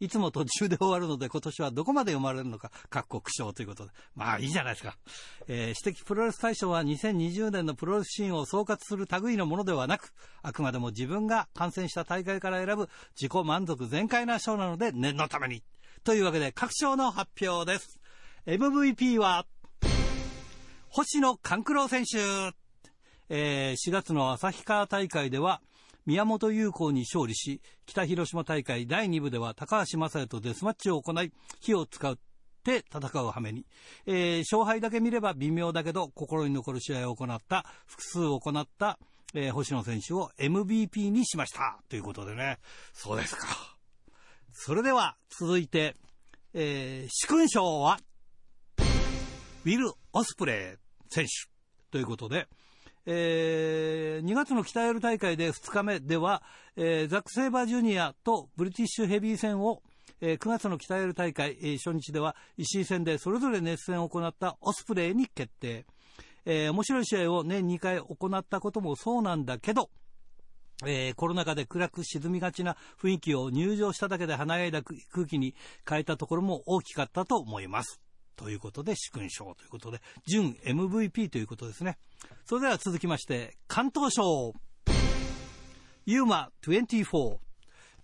[0.00, 3.90] いつも途中で終わるので今年はどこまで読まれるのか、各国賞ということで。
[4.14, 4.96] まあいいじゃないですか。
[5.48, 12.88] えー、指摘プロレス大賞は2020年のプロレスシーンを総括する類のものではなく、あくまでも自分が観戦した大会から選ぶ
[13.20, 15.62] 自己満足全開な賞なので念のために。
[16.04, 17.98] というわけで各賞の発表です。
[18.46, 19.46] MVP は、
[20.88, 22.54] 星野勘九郎選手。
[23.30, 25.62] えー、4月の旭川大会では、
[26.06, 32.16] 宮本優子に勝利し、北広島大会第2部では高橋正也とデスマッチを行い、火を使っ
[32.62, 33.64] て戦う羽目に、
[34.06, 38.98] えー、勝敗だけ見れば微妙だけど、心に残る試合を行った、複数行った、
[39.34, 41.78] えー、星野選手を MVP にしました。
[41.88, 42.58] ということでね。
[42.92, 43.76] そうですか。
[44.52, 45.96] それでは、続いて、
[46.52, 47.98] えー、殊勲賞は、
[49.64, 51.50] ウィル・オスプレイ選手
[51.90, 52.46] ということで、
[53.06, 56.42] えー、2月の北エル大会で2日目では、
[56.76, 59.82] えー、ザック・セイバージュニアとブリティッシュヘビー戦を、
[60.20, 65.84] えー、9月の北エル大会、えー、初日では石井戦でそれぞれ熱戦を行ったオスプレイに決定。
[66.46, 69.88] えー、面白い試合を年2回行ったこともそうなんだけど、
[70.84, 75.54] えー、コロナ禍で暗く沈みがちな雰囲気を入場しただけで華やいだ空気に
[75.88, 78.03] 変えたところも大きかったと思います。
[78.36, 81.98] ということで、殊勲賞ということで、準 MVP ということですね。
[82.46, 84.52] それでは続きまして、関東賞。
[86.06, 87.38] ユーマ24。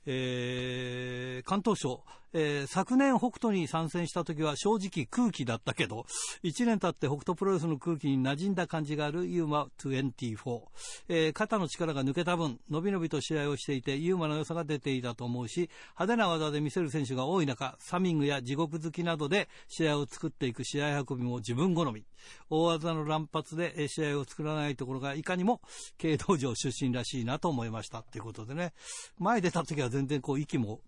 [0.06, 6.06] えー、関東賞、えー、昨年北斗に参戦した時は正直空気だったけど、
[6.44, 10.60] 1年経って北斗プロレスの空気に馴染んだ感じがあるユーマ24。
[11.08, 22.04] えー、肩の力が抜けた分、伸び伸びと試合をしていて、ユーマの良さが出ていたと思うし、派手な技で見せる選手が多い中、サミングや地獄好きなどで試合を作っていく試合運びも自分好み。
[22.48, 25.60] 大技の乱発で試合を作らないところがいかにも
[26.00, 28.02] 軽道場出身らしいなと思いました。
[28.02, 28.72] ということでね、
[29.18, 30.80] 前出た時は全然こう息も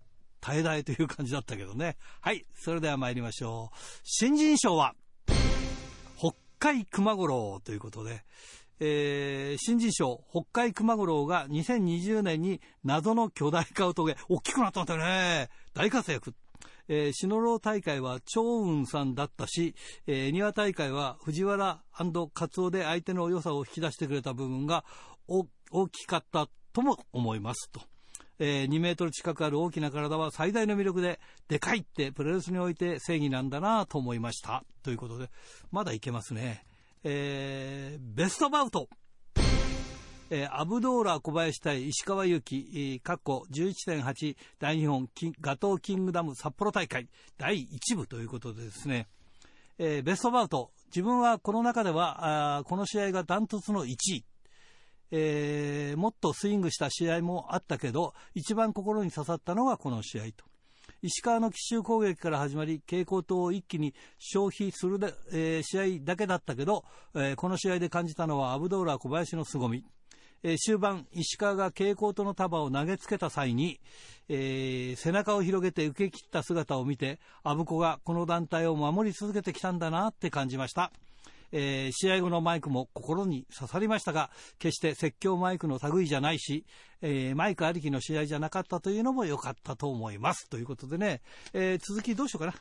[0.44, 1.96] 絶え絶えという感じだったけどね。
[2.20, 3.76] はい、それでは参りましょう。
[4.02, 4.94] 新人賞は、
[6.18, 8.24] 北海熊五郎ということで、
[8.80, 15.48] えー、新人賞、北海熊五郎が2020年に謎の巨大化を遂げ、大きくなったんだよね。
[15.72, 16.34] 大活躍。
[16.88, 19.76] えー、篠老大会は長雲さんだったし、
[20.08, 21.80] えー、庭大会は藤原
[22.34, 24.84] カツオで相手の良さを引き出してくれた部分が
[25.28, 27.91] 大きかったとも思いますと。
[28.38, 34.64] えー、2メートル近くある大きな体は最大の魅力で、でかいってプロレスにおいて正義なんだなと思いました。
[34.82, 35.30] ということで、
[35.70, 36.64] まだいけますね。
[37.04, 38.88] えー、ベストバウト。
[40.34, 45.10] えー、アブドーラ小林対石川祐希、かっこ11.8大日本
[45.42, 49.08] ガトーキングダム札幌大会第1部ということでですね、
[49.78, 54.24] えー、ベストバウト、自分はこの中では、あこの試合がダントツの1位。
[55.14, 60.44] えー、もっとスイングした試合もあったけど、一番心に刺さったのがこの試合と。
[61.02, 69.84] 石川の奇襲攻撃から始まり、蛍光灯を一気に消費するで、えー、試合だけだったけど、えー、この試合で感じたのはアブドーラ小林の凄み。
[70.44, 73.80] えー、終盤、石川が蛍光灯の束を投げつけた際に、
[74.28, 80.92] えー、背中を広げて受け切った姿を見て、アブコがこの団体を守り続けてきたんだなって感じました。
[81.52, 86.64] えー、試合後のマイクも心に刺さりましたが、決して説教マイクの類じゃないし、
[87.02, 90.48] えー、マイクありきの試合じゃなかったというのも良かったと思います。
[90.48, 91.20] ということでね、
[91.52, 92.54] えー、続きどうしようかな。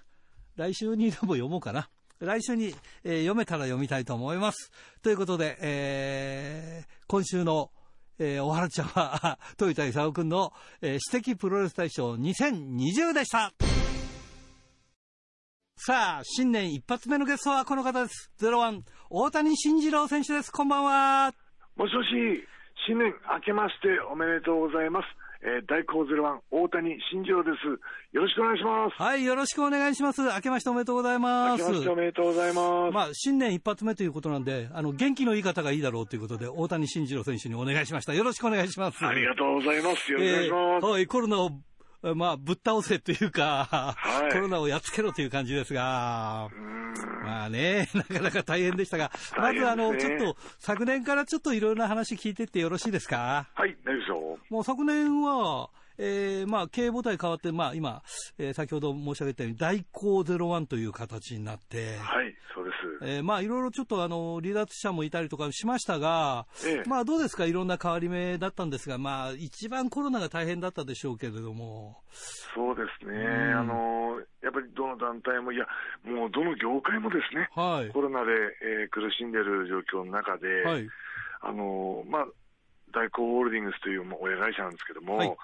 [0.58, 1.90] 来週にでも読もうかな。
[2.20, 4.72] 来週に、え、読めたら読みたいと思います。
[5.02, 7.72] ということで、え、今週の、
[8.20, 13.54] えー、おはらちゃんは、豊田勲君の、えー、指摘プロレス大賞2020でした。
[15.84, 18.32] さあ、新年一発目のゲストはこの方です。
[18.38, 20.52] ゼロワン、大谷慎次郎選手です。
[20.52, 21.34] こんばんは。
[21.76, 22.08] もしもし、
[22.86, 25.06] 新年明けましておめでとうございます。
[25.41, 27.65] えー、大高ゼロワン、大谷慎次郎です。
[28.13, 29.02] よろしくお願いします。
[29.02, 30.22] はい、よろしくお願いします。
[30.22, 31.63] 明けましておめでとうございます。
[31.63, 32.94] 明けましておめでとうございます。
[32.94, 38.13] まあ、新年一発目ということなんで、あの、元気の言い方がいいだろうということで、大谷慎次郎選手にお願いしました。
[38.13, 39.04] よろしくお願いします。
[39.04, 40.12] ありがとうございます。
[40.12, 40.86] よろしくお願いします。
[40.86, 41.50] えー、はい、コロナを
[42.16, 46.50] まあ、ぶっ倒せというか、はい、コロナをやっつけろという感じですが、
[47.24, 53.48] まあね、 なかなか大変でしたが、ね、まずあの、ちょっと、昨年からちょっといろいろな話聞いてってよろしいですか？
[53.54, 55.70] はい、大丈夫もう昨年は、
[56.04, 58.02] えー、まあ、経営母体変わって、まあ、今、
[58.40, 63.06] えー、先ほど申し上げたように、代行01という形になって、はい、そうです。
[63.18, 72.02] えー、まあ、いろいろちょっと、あの、離脱者もいたりとかしましたが、ええ、まあ、どうですか、いろんな変わり目だったんですが、まあ、一番コロナが大変だったでしょうけれども。
[72.56, 75.68] そうですね、うん、あの、やっぱりどの団体も、いや、
[76.04, 78.32] もうどの業界もですね、はい、コロナで、
[78.82, 80.90] えー、苦しんでる状況の中で、はい、
[81.42, 82.26] あの、まあ、
[82.92, 85.38] 大光ホールディングスという親会社なんですけども、はい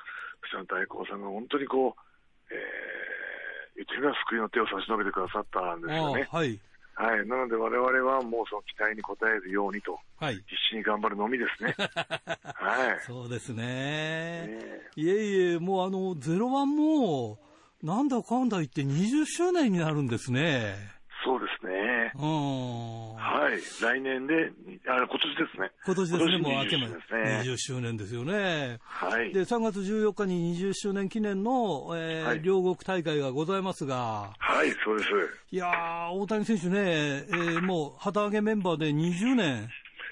[0.55, 6.27] の大光さんが本当にこう、えー、言ってみれば救いの手を差し伸べてくださったんですよね。
[6.31, 6.59] はい。
[6.97, 7.27] はい。
[7.27, 11.75] なので我々はもうその期待に応えるようにと、はい、必死に頑張るのみですね。
[11.77, 12.99] はい。
[13.01, 14.47] そうですね。
[14.47, 17.37] ねいえいえ、もうあの、ゼロワンも、
[17.83, 20.75] なんだかんだ言って20周年になるんですね。
[21.23, 22.11] そうですね。
[22.15, 23.06] うん。
[23.27, 23.59] はい。
[23.81, 24.51] 来年で、
[24.87, 25.71] あ、今年ですね。
[25.85, 26.95] 今年ですね、もう明けまで。
[27.43, 28.79] 20周年ですよね。
[28.81, 29.33] はい。
[29.33, 34.31] で、3月14日に20周年記念の、えー、はい、両国大会がございますが。
[34.39, 35.09] はい、そうです。
[35.51, 39.69] いやー、大谷選手ね、えー、もう、旗揚げメンバーで20年。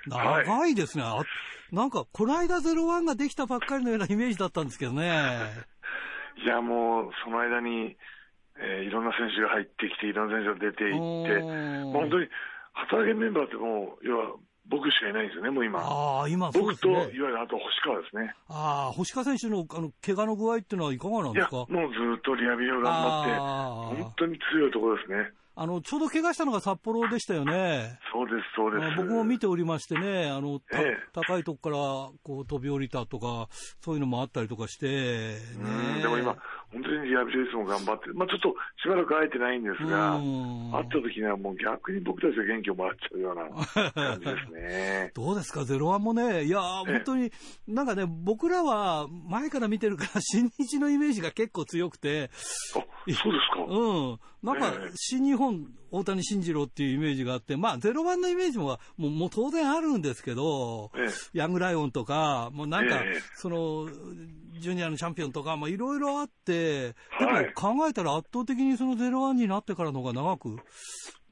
[0.07, 1.03] 長いですね。
[1.03, 1.23] は
[1.71, 5.05] い、なんか、この間01ができたばっかりのようなイメージだったんですけどね。
[6.43, 7.95] いや、もう、その間に、
[8.57, 11.41] えー、いろんな選手が入ってきて、いろんな選手が出ていって、
[11.91, 12.27] 本当に
[12.75, 14.35] 働けメンバーってもう、要は
[14.67, 15.79] 僕しかいないんですよね、もう今。
[15.79, 18.33] ああ、今、ね、僕と、いわゆるあと星川ですね。
[18.49, 21.55] ああ、星川選手の、あの、怪我の具合っていうのはいかがなんですか？
[21.55, 21.75] もうず
[22.17, 25.31] っとリハビリを頑張って、本当に強いところですね。
[25.57, 27.97] あの、ちょうど怪我したのが札幌でしたよね。
[28.11, 28.97] そうです、そうです。
[28.97, 31.77] 僕も見ておりましてね、あの、ええ、高いとこから
[32.23, 33.47] こう飛び降りたとか、
[33.79, 36.35] そういうのもあったりとかして、ね、でも今、
[36.71, 45.11] 本当にリハビリレーションも頑張って、まあちょっとしばらく会えてないんですが、会った時にはもう逆に僕たちが元気をもらっちゃうような感じですね。
[45.15, 47.31] どうですか、ゼロワンもね、いや本当に、
[47.67, 52.33] なんかね、僕らは前から見てるから、 新日のイメージが結構強くて、あ、
[52.73, 53.23] そうです
[53.55, 53.63] か。
[53.67, 54.19] うん。
[54.43, 63.87] なんか、新日本、大谷慎次郎っていうイメージがあって、まあ、ゼロ番のイメージももうもう当然あるんですけど、ええ、ヤングライオンとか、もうなんか、え、その、
[64.59, 70.57] ジュニアのチャンピオンとか、まあ、いろいろあって、でも考えたら圧倒的にそのゼロワンになってからの方が長く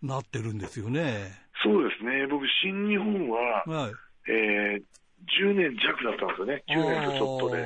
[0.02, 1.32] なってるんですよね。
[1.63, 2.28] そうですね。
[2.28, 3.92] 僕、新日本は、はい、
[4.30, 4.84] えー、
[5.39, 6.63] 10年弱だったんですよね。
[6.67, 7.63] 10年とちょっとで。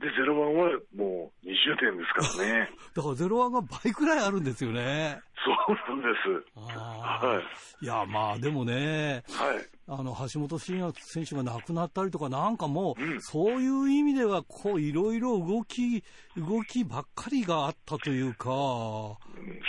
[0.08, 2.70] で、ゼロワンはもう20年ですからね。
[2.94, 5.20] だからゼロワンが倍くらいあるんですよね。
[5.44, 6.60] そうなんです。
[6.60, 7.40] は
[7.80, 7.84] い。
[7.84, 9.78] いや、まあでもね、はい。
[9.86, 16.02] あの、橋本真也選手が亡くなったりとか、なんかもう、うん、そういう意味では、こう、いろいろ動き、
[16.36, 18.48] 動きばっかりがあったというか。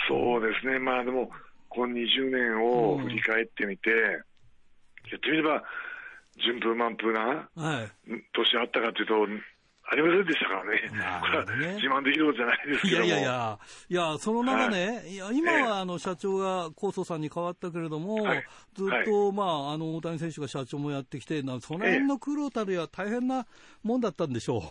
[0.08, 0.78] そうですね。
[0.78, 1.30] まあでも、
[1.68, 5.62] この20年を振り返ってみて、うん、言ってみれば、
[6.44, 7.90] 順風満風な、はい、
[8.32, 9.14] 年あったかというと、
[9.92, 10.88] ありませんでしたからね。
[11.20, 23.46] これは自慢できることじゃないですけどいやいやいや、いや、その中ね、はい、いや今はあの社長が高祖さんに変わったけれども、はい、ずっと、はい、まあ、あの、大谷選手が社長もやってきて、その辺の苦労たるや大変な
[23.82, 24.62] もんだったんでしょう。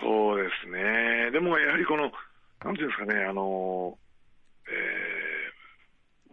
[0.00, 1.30] そうですね。
[1.30, 2.10] でもやはりこの、
[2.64, 3.98] なんていうんですかね、あの、
[4.66, 4.70] え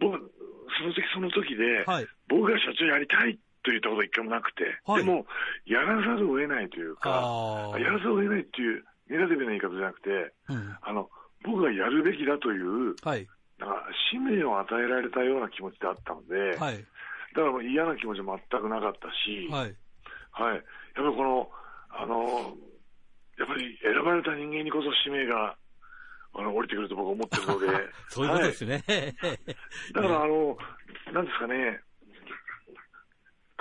[0.00, 0.32] 僕、
[0.78, 5.26] その時その時で、はい、僕が社長やりたいと言ったことは一回もなくて、はい、でも、
[5.66, 11.08] やらざるを得ないというか、やらざるを得ないっていうネガティブな言い方じゃなくて、うん、あの
[11.44, 13.26] 僕がやるべきだという、はい、
[13.58, 16.84] なんか使命を与えられたような気持ちであったので、はい、
[17.36, 19.74] だから嫌な気持ち全くなかったし、はい、
[20.32, 21.48] はい、やっぱりこの、
[21.90, 22.56] あの、
[23.38, 25.56] やっぱり選ばれた人間にこそ使命が
[26.34, 27.66] あの降りてくると僕は思ってるので、
[28.08, 28.82] そういうことですね。
[28.88, 29.36] はい、
[29.92, 30.56] だから、あの、
[31.12, 31.80] なんですかね、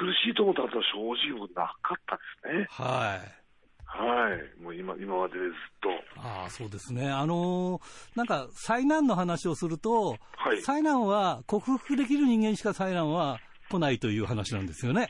[0.01, 0.97] 苦しいと思ったことは正
[1.31, 2.67] 直なかったですね。
[2.71, 3.41] はい。
[3.85, 4.63] はい。
[4.63, 5.89] もう今、今までずっと。
[6.19, 7.11] ああ、そうですね。
[7.11, 7.81] あのー、
[8.15, 13.39] なんか、災難の話をすると、はい、災難は克服できる人間しか災難は
[13.69, 15.09] 来ないという話なんですよね。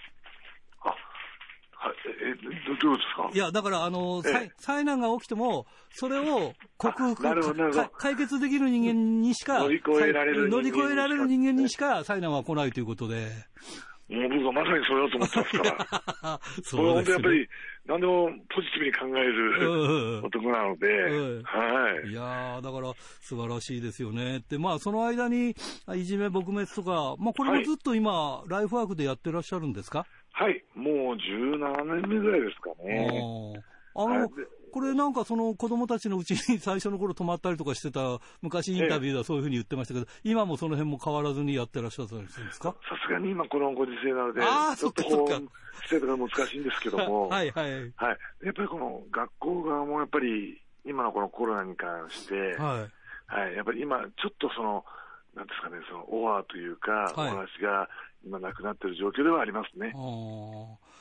[0.81, 1.95] あ、はい。
[2.23, 3.29] え、どどういうことですか？
[3.33, 13.29] いや、だから、あのー、災難が起きても、それを克服、解決できる人間にしか、乗り越えられる乗り越えられる人間にしか災難は来ないということで。
[14.11, 15.63] もう僕はまさにそれだと思ってますか
[16.21, 16.39] ら。
[16.63, 17.49] そうね、本当やっぱり、
[17.85, 20.87] 何でもポジティブに考える男なので、
[21.43, 22.09] はい。
[22.09, 24.37] いやだから素晴らしいですよね。
[24.37, 25.55] って、まあその間に、
[25.95, 30.05] いじめ撲滅とか、まあこれもずっと今、はい、ライフワークでやってらっしゃるんですか？
[30.33, 33.63] はい、もう17年目ぐらいですかね。
[33.95, 34.29] あの、はい、
[34.71, 42.69] これなんかその子供たちのうちに最初の頃泊まったりとかしてた、昔インタビューではそういうふうに言ってましたけど、ええ、今もその辺も変わらずにやってらっしゃったりするんですか？
[42.69, 42.75] さ
[43.07, 45.49] すがに今このご時世なので、あちょっとこう、
[45.89, 47.73] 生徒が難しいんですけども、は いはい。
[47.73, 47.91] はい。
[48.43, 53.33] やっぱりこの学校側もやっぱり今のこのコロナに関して、はい。
[53.33, 53.55] はい。
[53.55, 54.83] やっぱり今ちょっとその、
[55.35, 57.89] なんですかね、そのオファーというか、はい、お話が
[58.25, 59.93] 今なくなっている状況ではありますね。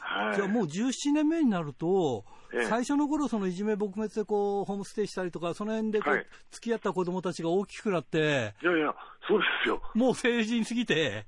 [0.01, 8.95] はい、じゃあもう17年目になると、ええ、最初の頃そのいじめ撲滅でこうホームステイしたりとか、その辺でこう、はい、付き合った子供たちが大きくなって、いやいや、
[9.29, 9.81] そうですよ。
[9.95, 11.27] もう成人すぎて。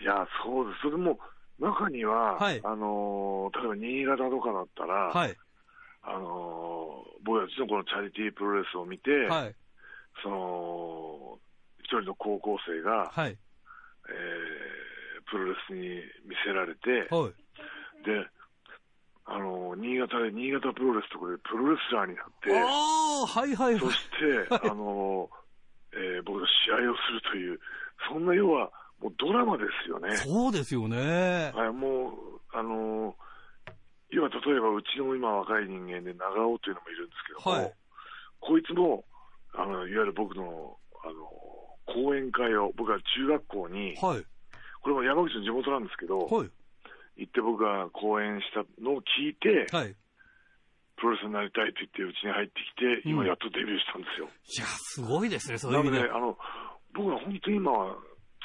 [0.00, 0.82] いや、そうです。
[0.82, 1.18] それも、
[1.58, 5.34] 中には、はい、あの例えば新潟とかだったら、はい、
[6.02, 9.54] あの僕たちのこのチャリティープロレスを見て、はい、
[10.22, 11.38] その、
[11.80, 15.80] 一人の高校生が、はい、えー、プロレスに
[16.28, 17.32] 見せられて、はい、
[18.06, 18.26] で、
[19.26, 25.28] あの、新潟で新潟プロレスとかでプロレスラーになって、あはいはいはい、そして、 あの、
[25.92, 27.60] えー、僕が試合をするという、
[28.08, 30.16] そんな要は、もうドラマですよね。
[30.16, 31.52] そうですよね。
[31.54, 33.14] はい、もう、あの、
[34.10, 37.74] 要は例えばうちの今若い人間で長尾というのもいるんですけども、はい、
[38.40, 39.04] こいつも、
[39.52, 41.14] あの、いわゆる僕の、あの、
[41.86, 44.24] 講演会を、僕は中学校に、はい、
[44.82, 46.50] これも山口の地元なんですけど、はい、
[47.16, 49.96] 行って僕が講演したのを聞いて、はい、
[50.96, 54.28] プロレスになりたいと言ってうちに入ってきて、今やっとデビューしたんですよ。
[54.28, 55.98] いや、すごいですね、そういう意味で。
[55.98, 56.38] なので、あの、
[56.94, 57.96] 僕は本当に今は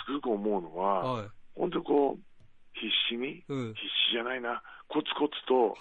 [0.03, 2.22] つくづく思うのは、はい、本当にこう、
[2.74, 3.80] 必死に、うん、必
[4.11, 5.76] 死じゃないな、コツコツと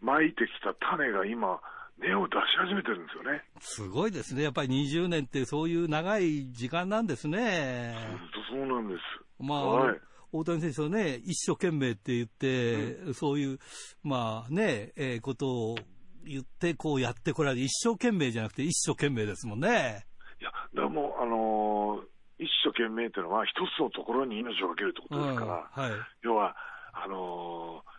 [0.00, 1.60] 巻いてきた種が今、
[1.98, 3.44] 根を出し始めてるんですよね。
[3.60, 4.42] すごいですね。
[4.42, 7.94] やっぱり20年ってそういう長い時間なんですね。
[8.50, 9.00] そうなんです。
[9.38, 10.00] まあ、はい、
[10.32, 13.58] 大谷選手はね、一生懸命って言って、うん、そういう、
[14.02, 15.76] まあね、えー、ことを
[16.24, 20.06] 言って、こうやってこられる、一生懸命じゃなくて一生懸命ですもんね。
[20.40, 26.56] いや、でも、あのー、一生懸命っていうのは、一つのところに命をかけるってことですから、うんはい、要は、
[26.92, 27.91] あのー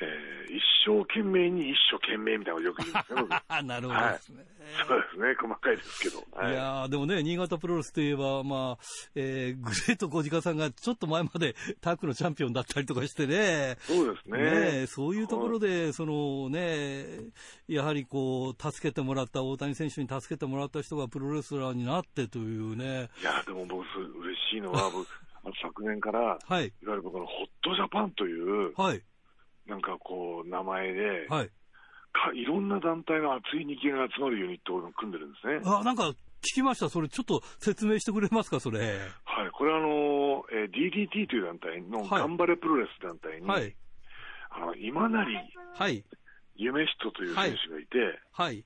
[0.00, 4.44] えー、一生懸命に一生懸命みたいなことよく言うんですね、 なるほどですね、
[4.76, 6.24] はい、そうですね、細かいですけど。
[6.32, 8.84] はい、いやでもね、新潟プロレスといえば、まあ、
[9.14, 13.76] えー、グレート小鹿さんがちょっと前まで タッグのチャンピオンだったりとかしてね。
[13.80, 14.80] そうですね。
[14.80, 17.06] ねそういうところで、そのね、
[17.68, 23.10] やはりこう、助けてもらった、大谷選手に助けてもらった人がプロレスラーになってというね。
[23.20, 25.06] いや、でも僕、嬉しいのは、僕、
[25.62, 29.02] 昨年から、はい、いわゆるこのホットジャパンという、はい。
[29.66, 31.50] なんかこう、名前で、はい。
[32.14, 35.60] かいろんな団体の熱い人間が集まるユニットを組んでるんですね。
[35.64, 36.88] あ、なんか聞きました。
[36.88, 38.80] それちょっと説明してくれますか、それ。
[39.24, 39.50] はい。
[39.52, 43.74] これあの、えー、DDT という団体の、頑張れプロレス団体に、はい。
[44.50, 45.24] あの、今成、
[45.74, 46.04] はい。
[46.56, 48.64] 夢人という選手がいて、はい。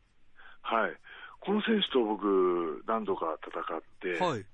[0.60, 0.92] はい。
[1.40, 4.44] この選手と僕、何度か戦って、はい。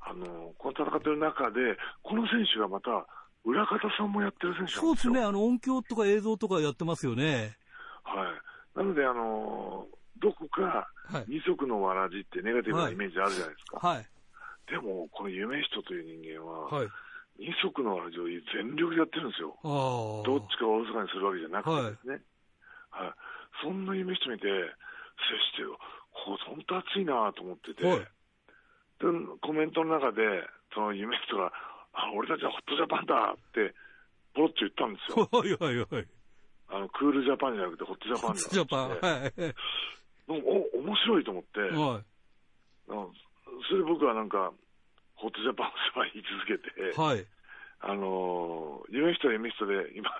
[0.00, 3.06] あの、この戦ってる中で、この選手がまた、
[3.44, 7.56] 裏方さんもやってる選手そうですね、あの音響とか映像とかやってますよね。
[8.02, 8.24] は
[8.74, 8.78] い。
[8.78, 9.86] なので、あの
[10.18, 10.88] どこか
[11.28, 13.86] 二足のわらじってネガティブなイメージあるじゃないですか。
[13.86, 14.06] はい、
[14.70, 16.88] でも、この夢人という人間は、はい
[17.38, 19.58] 二足のわらじを全力でやってるんですよ。
[19.62, 22.22] どっちかをおろそかにするわけじゃなくてですね。
[22.90, 23.14] はい、はい、
[23.62, 28.06] そんな夢人見て、接して、こう、本当熱いなと思ってて、はい、で、
[29.42, 30.22] コメントの中で、
[30.74, 31.50] その夢人が、
[31.94, 33.74] あ、俺たちはホットジャパンだって、
[34.34, 35.28] ポロッと言ったんですよ。
[35.30, 36.08] はいはいはい。
[36.68, 38.88] あの、クールジャパンじゃなくてホットジャパンだホットジャパン。
[38.90, 39.54] はい。
[40.26, 42.04] お、面白いと思って、はい。
[43.68, 44.52] それで僕はなんか、
[45.14, 45.70] ホットジャパンを
[46.12, 47.26] 言い続けて、はい。
[47.80, 50.10] あの、夢人は夢人で、今、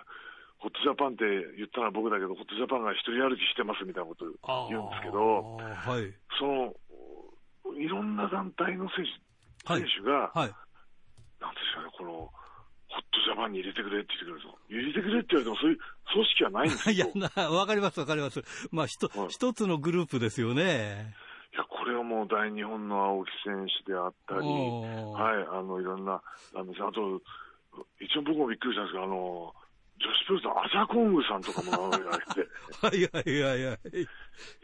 [0.58, 1.24] ホットジャパンって
[1.56, 4.24] 言ったのは僕だけど、ホットジャパンが一人歩きしてますみたいなこと
[4.68, 6.74] 言うんですけど、はい、その、
[7.76, 9.04] いろんな団体の選
[9.66, 10.54] 手,、選手が、はい、
[11.44, 12.32] なんですかね、この、
[12.88, 14.58] ホットジャパンに入れてくれって言ってくれると。
[14.70, 15.78] 入れてくれって言われても、そういう
[16.12, 17.10] 組織はないんですよ。
[17.12, 18.42] いや、わかります、わかります。
[18.70, 21.14] まあ、ひと、はい、一つのグループですよね。
[21.52, 26.22] いや、これはもう大日本の青木選手であったり、はい、あの、いろんな、
[26.54, 27.20] あの、あと、
[28.00, 29.54] 一応僕もびっくりしたんですけど、あの、
[29.98, 32.48] 女子プロレスのアジャコングさんとかも名前が入って。
[32.82, 34.02] はいはいはいはい。
[34.02, 34.06] い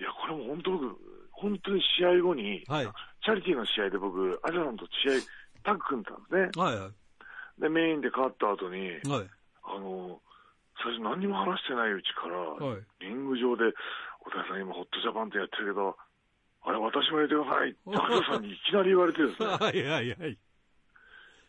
[0.03, 0.97] や、これも本当僕、
[1.33, 2.89] 本当に試合後に、はい、
[3.25, 5.13] チャリティーの試合で僕、アジャさんと試合
[5.65, 6.65] タッグ組んだんですね。
[6.65, 7.61] はいはい。
[7.61, 9.29] で、メインで勝った後に、はい、
[9.65, 10.21] あの、
[10.83, 13.73] 最初何にも話してないうちから、はい、リング上で、
[14.21, 15.97] 小田さん今ホットジャパンってやってるけど、
[16.63, 19.49] あれ私も入れてくださいって、さんにいきなり言われてですね。
[19.61, 20.39] はいはいはい。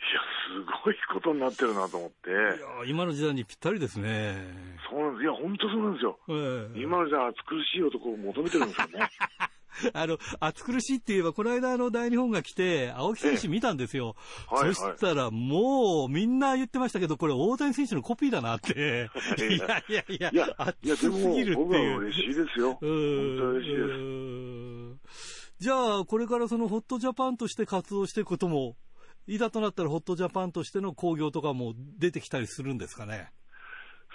[0.02, 2.30] いや、すごいことになってるなと思って。
[2.30, 2.58] いや、
[2.88, 4.80] 今の時代にぴったりですね。
[4.90, 5.24] そうなんです。
[5.24, 6.20] いや、本当そうなんですよ。
[6.28, 9.10] えー、今の時代、暑苦しい男を求めてるんですよね。
[9.94, 14.16] あの、暑苦しいって言えば、この間、あの、大日本が来て、青木選手見たんですよ。
[14.50, 19.10] はいはい、そしたら、もう、みんな言ってましたけど、これ、大谷選手のコピーだなって。
[19.40, 21.58] いやいやいや、いや暑すぎるっていう。
[21.58, 22.74] 僕は嬉しいですよ。
[22.74, 25.42] 本当嬉しいです。
[25.60, 28.76] じゃあ、これからそのホットジャパンとして活動していくことも、
[29.28, 33.32] いざとなったらホットジャパンとしての興行とかも出てきたりするんですかね。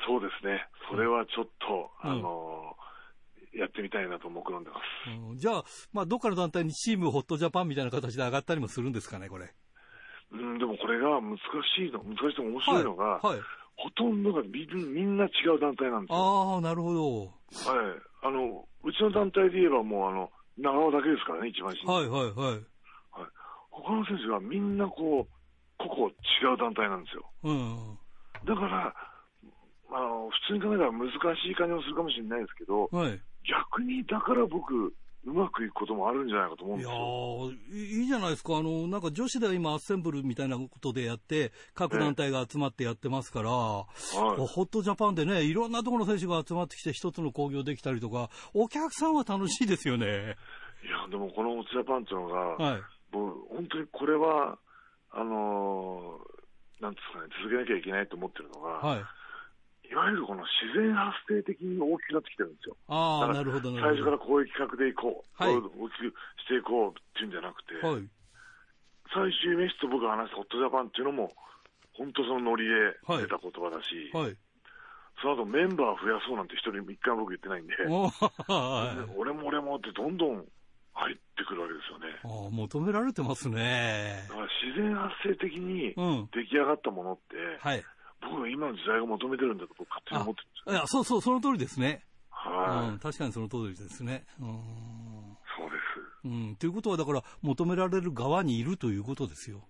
[0.06, 0.66] そうですね。
[0.90, 2.76] それはちょっと、うん、あの
[3.58, 5.10] やってみたいなと目論んでます。
[5.30, 9.52] うん、じゃあ、まあ、どっかの団体にチームホットジャパンみたいな形で上がったりもするんですかね、これ。
[10.32, 13.40] うん、でもこれが難しいの、難しいと面白いのが、はい、はい、
[13.76, 16.16] ほとんどがみみんな違う団体なんですよ。
[16.16, 17.20] ああ、なるほど。
[17.24, 17.32] はい。
[18.22, 22.52] あの、うちの団体で言えばもう、あの、長尾だけですからね、一番新はいはいはい。
[22.52, 22.60] はい。
[23.70, 25.36] 他の選手はみんなこう、
[25.78, 27.30] 個々違う団体なんですよ。
[27.44, 27.98] うん。
[28.46, 28.94] だから、
[29.90, 34.94] あの、普通に考えたら難しい感じもするかもしれないですけど、はい、逆にだから僕、
[35.26, 37.50] うまくいくこともあるんじゃないかと思うんですよ。
[37.76, 38.58] いやいいじゃないですか。
[38.58, 43.86] あの、なんか女子では今、アッセンブルみたいなことでやって、各団体が集まってやってますから、は
[44.38, 50.06] い、ホットジャパンでね、いろんなところの選手が集まってきて一つの興行できたりとか、お客さんは楽しいですよね。
[50.06, 52.82] いや、でもこのホットジャパンっていうのが、はい、
[53.12, 54.58] もう本当にこれは、
[55.10, 59.02] あのー、なんですかね、続けなきゃいけないと思ってるのが、はい
[59.90, 62.76] いわゆるこの自然発生的に大きくなってきてるんですよ。
[62.88, 68.08] ああ、なるほど、最初からこういう企画でいこう、はい、大きくしていこうっていうんじゃなくて、はい、
[69.12, 71.32] 最終メッシと僕が話したホットジャパンっていうのも、
[71.94, 72.74] 本当そのノリで
[73.08, 74.36] 出た言葉だし、はい、
[75.22, 77.74] その後メンバー増やそうなんて一人一回僕言ってないんで、
[79.16, 80.44] 俺も俺もってどんどん
[80.92, 82.06] 入ってくるわけですよね。
[82.24, 84.24] ああ、求められてますね。
[84.28, 85.94] だから自然発生的に
[86.32, 87.84] 出来上がったものって、うん、はい。
[88.30, 90.72] 僕は今の時代が求めてるんだと僕勝手に思ってるんですよ。
[90.72, 92.04] いや、そうそう、その通りですね。
[92.30, 92.98] はい、うん。
[92.98, 94.24] 確かにその通りですね。
[94.40, 94.46] うん。
[95.56, 96.26] そうです。
[96.26, 96.56] うん。
[96.56, 99.62] ということは、だから、求められる側にいるということですよ。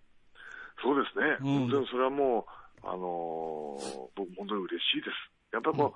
[0.83, 1.37] そうですね。
[1.41, 2.47] うん、それはも
[2.83, 5.53] う、あのー、僕、本当に嬉しいです。
[5.53, 5.95] やっぱりこ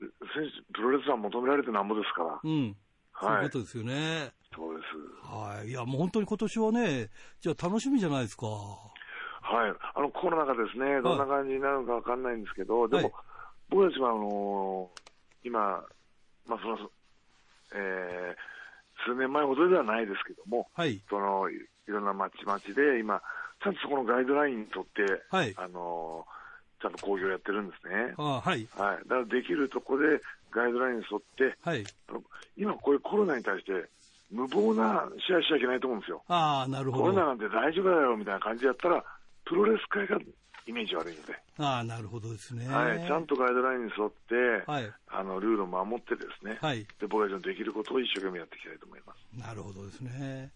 [0.00, 2.40] う、うん、選手、プロレスラー求められてなんぼですから。
[2.42, 2.76] うん。
[3.12, 4.32] はい、そういうことですよね。
[4.54, 5.26] そうです。
[5.26, 5.68] はい。
[5.68, 7.10] いや、もう本当に今年はね、
[7.40, 8.46] じゃあ楽しみじゃないですか。
[9.52, 13.12] はい、あのコロナ禍ですね、どんな感じになるのか分かんないんですけど、はい、でも、
[13.68, 15.84] 僕たちはあのー、今、
[16.46, 16.78] まあその
[17.74, 21.54] えー、数年前ほどではないですけども、はい、そのい
[21.86, 23.20] ろんな町々で今、
[23.62, 28.14] ちゃんとそこのガイドラインにとって、はい、あのー、ちゃんと工業やってるんですね。
[28.18, 32.22] あはい、はい、だからできるとこでガイドラインに沿って、はい、あの
[32.56, 33.72] 今、こういうコロナに対して、
[34.30, 36.22] 無謀な試合しちゃいけないと思うんですよ。
[36.28, 37.02] あなるほど。
[37.04, 39.04] コロナなんて大丈夫だよみたいな感じでやったら、
[39.44, 40.18] プロレス界が
[40.66, 41.34] イメージ悪いので。
[41.58, 42.66] ああ、なるほどですね。
[42.68, 43.06] はい。
[43.06, 46.58] ちゃんとガイドラインに沿って、はい、あの、ルールを守ってですね。
[46.60, 46.86] はい。
[47.00, 49.40] で、僕たちのできることを一生懸命やっていきたいと思います。
[49.40, 50.52] なるほどですね。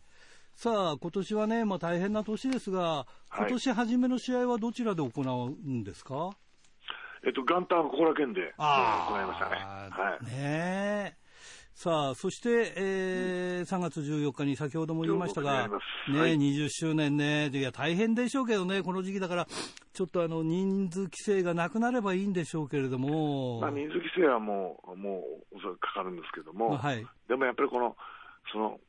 [0.55, 3.07] さあ、今年はね、まあ大変な年ですが、
[3.37, 9.57] 今年初めの試合はどちらで行うんですか、はい、えっと、元旦、ここら県で、行いましたね。
[9.57, 10.25] はい。
[10.25, 11.19] ね
[11.79, 15.69] さあ、そして、えー、3月14日に先ほども言いましたが、
[16.09, 19.47] ね、はい、20周年ね、いや、大変でしょうけどね、この時期だから、
[19.93, 23.61] ちょっとあの、人数規制がなくなればいいんでしょうけれども。
[23.61, 25.23] まあ、人数規制はもう、も
[25.53, 27.95] う、おそらくかかるんですけども、はい、でもやっぱりこの、
[28.51, 28.81] その、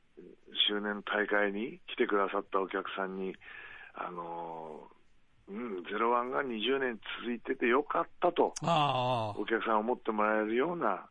[0.69, 3.35] 周年大会に来てくださったお客さんに、
[3.95, 11.05] あのー、うん、ゼロワンが20年続いててよかったと、お客さん思ってもらえるような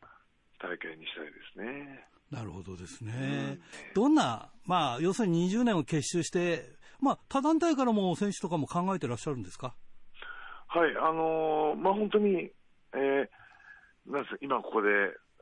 [0.66, 2.04] 大会にしたいですね。
[2.30, 3.12] なるほどですね。
[3.14, 6.64] うん、どんな、まあ、要するに20年を結集して、
[7.00, 9.74] まあ、他団体からも選手とかも考えてらっしゃるんですか？
[10.66, 12.50] はい、あのー、まあ、本当に、
[12.94, 14.88] えー、なんせ今ここで、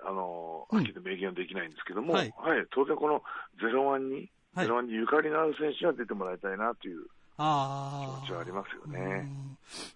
[0.07, 3.23] あのー、はっきり明言はできないんですけども、はい、はい、当然この
[3.59, 7.07] ゼロワンに、ゼロワンにゆかりのある選手には出てもらいたいなという
[7.37, 9.29] あ気持ちはありますよね。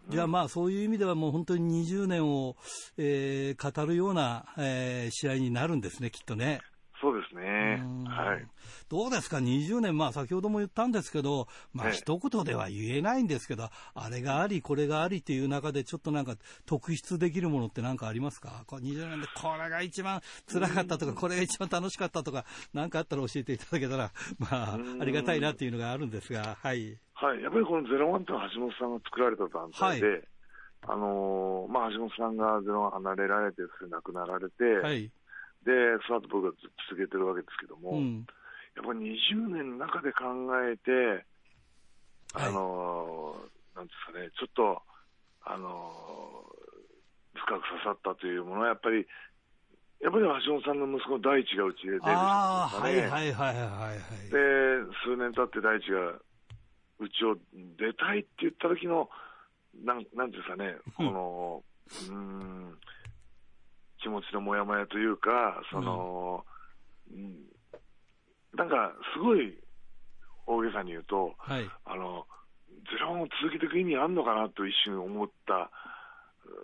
[0.08, 2.56] じゃあまあそういう意味ではもう本当に20年を、
[2.96, 6.60] えー、語るような、えー、試合になるんですね、きっとね。
[7.00, 7.80] そうですね。
[8.08, 8.46] はい。
[8.88, 16.36] どうですか、20年、まあ先ほども言ったんですけど、まあ一言では言えないんですけど、あれがあり、これがありっていう中で、ちょっとなんか
[16.66, 18.64] 特筆できるものって何かありますか？
[18.66, 20.20] こ20年でこれが一番
[20.50, 26.98] 辛かったとか、これが一番楽しかったとか、何かあったら教えていただけたら、まあ、ありがたいなっていうのがあるんですが、はい。
[27.14, 30.22] はい、やっぱりこのゼロワンってのは橋本さんが作られた団体で、はい、
[30.86, 35.10] あのー、まあ、橋本さんがゼロワン離れられて、亡くなられて、はい、
[35.66, 35.72] で、
[36.06, 36.52] その後僕は
[36.88, 38.26] 続けてるわけですけども、うん、
[38.78, 40.30] やっぱり20年の中で考
[40.70, 41.26] えて、
[42.34, 44.82] あのー、なんですかね、ちょっと、
[45.42, 49.04] あのー、深く刺さったというものは、やっぱり、
[50.00, 53.10] やっぱり橋本さんの息子、大地がうちでデビューしたんですかね。
[53.10, 53.98] はいはいはいはい、はい。
[54.30, 54.38] で、
[55.02, 56.14] 数年経って大地が
[57.02, 57.34] うちを
[57.74, 59.10] 出たいって言った時の、
[59.82, 61.64] なんなんですかね、この、
[62.10, 62.78] うん、
[64.00, 66.44] 気持ちのもやもやというか、その、
[67.10, 67.57] うん、
[68.56, 69.56] なんか、すごい
[70.46, 72.26] 大げさに言うと、はい、あの、
[72.90, 75.70] ゼロを続けていく意味あるのかなと一瞬思った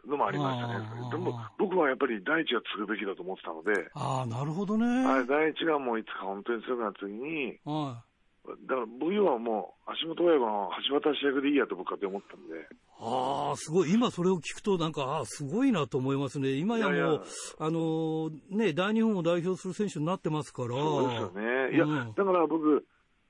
[0.06, 1.10] のもありましたね。
[1.10, 5.26] でも、僕はやっぱり第一が継ぐべきだと思ってたので、ああ、なるほどね。
[5.26, 8.14] 第一がもういつか本当に強くなった時に、はい
[8.44, 12.68] だから僕はもう、橋本親子の橋渡し役でいいやと僕はって思ったんで。
[13.04, 13.92] ああ、すごい。
[13.92, 16.52] 今それを聞くと、なんか、ああ、すごいなと思いますね。
[16.52, 17.20] 今やもう、いやいや
[17.58, 20.68] あのー、ね、大日本を代表する選手になってますから。
[20.70, 21.76] そうですよね。
[21.76, 22.86] いや、うん、だから僕、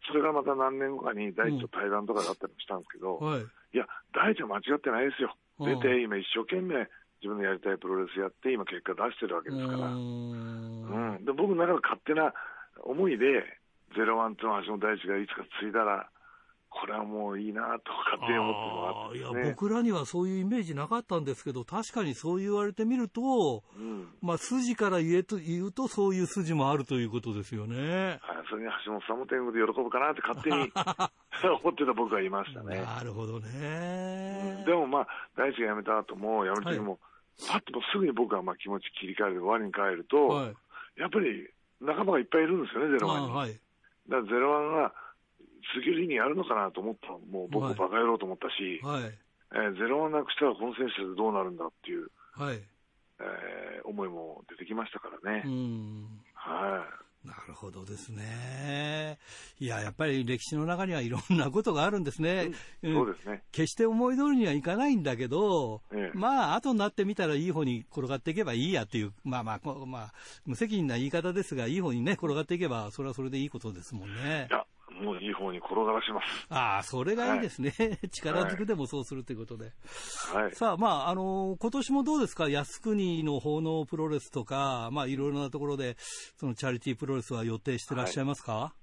[0.06, 3.44] それがまた何年後かに大地と対談とかだったりもしたんですけど、うんはい、い
[3.76, 5.34] や、大地は間違ってないですよ。
[5.58, 6.86] 出て、今一生懸命
[7.22, 9.78] 自分のやりたいプロレスやって、今結果出してるわけですから。
[9.78, 11.24] うん,、うん。
[11.24, 12.34] で、僕の中で勝手な
[12.84, 13.42] 思いで、
[13.96, 16.10] ゼロワンとの橋本大地がいつか継いだら、
[16.80, 27.76] これはもういいなと勝手に思ってるのがあった、ね、いや、僕らにはそういうイメージなかったんですけど、確かにそう言われてみると、うん、まあ、筋から言えと言うと、そういう筋もあるということですよね。
[27.76, 28.20] はい、
[28.50, 30.72] それに橋本さんも天狗で喜ぶかなって勝手に
[31.62, 32.82] 思ってた僕はいましたね。
[32.82, 34.56] なるほどね。
[34.58, 35.06] うん、でもまあ、
[35.36, 37.00] 大地が辞めた後も、辞める時も、はい、
[37.48, 40.54] パッとすぐに僕はまあ気持ち切り替えて終わりに帰ると、はい、
[40.96, 41.48] やっぱり
[41.80, 43.32] 仲間がいっぱいいるんですよね、ゼロワンに。
[43.32, 43.60] はい
[44.08, 44.92] だからゼロワンが
[45.72, 49.02] 続ける意味あるのかなと思ったもう僕バカ野郎と思ったし、はい、
[49.52, 52.60] えー、ゼロワンなくしたらこの選手でどうなるんだっていう、はい
[53.20, 55.44] えー、思いも出てきましたからね。
[56.34, 56.84] は
[57.24, 59.18] い、なるほどですね。
[59.58, 62.50] いや、やっぱり歴史の中にはいろんなことがあるんですね。
[62.82, 63.42] うん、そうですね。
[63.50, 70.12] 決して思い通りにはいかないんだけど、ええ、まあ、後になってみたらいい方に転がっていけばいいやっていう、まあまあ、まあ、
[70.44, 74.48] 無責任な言い方ですが、いい方にね、転がっていけば、それはそれでいいことですもんね。
[74.50, 74.66] いや、
[75.04, 76.46] もういい方に転がらします。
[76.48, 77.72] ああ、それがいいですね。
[77.78, 79.72] はい、 力ずくでもそうするということで。
[80.32, 80.54] はい。
[80.54, 82.48] さあ、まあ、あのー、今年もどうですか？
[82.48, 85.96] 靖国の奉納プロレスとか、まあ、いろいろなところで、
[86.36, 88.74] そのチャリティープロレスは予定してらっしゃいますか、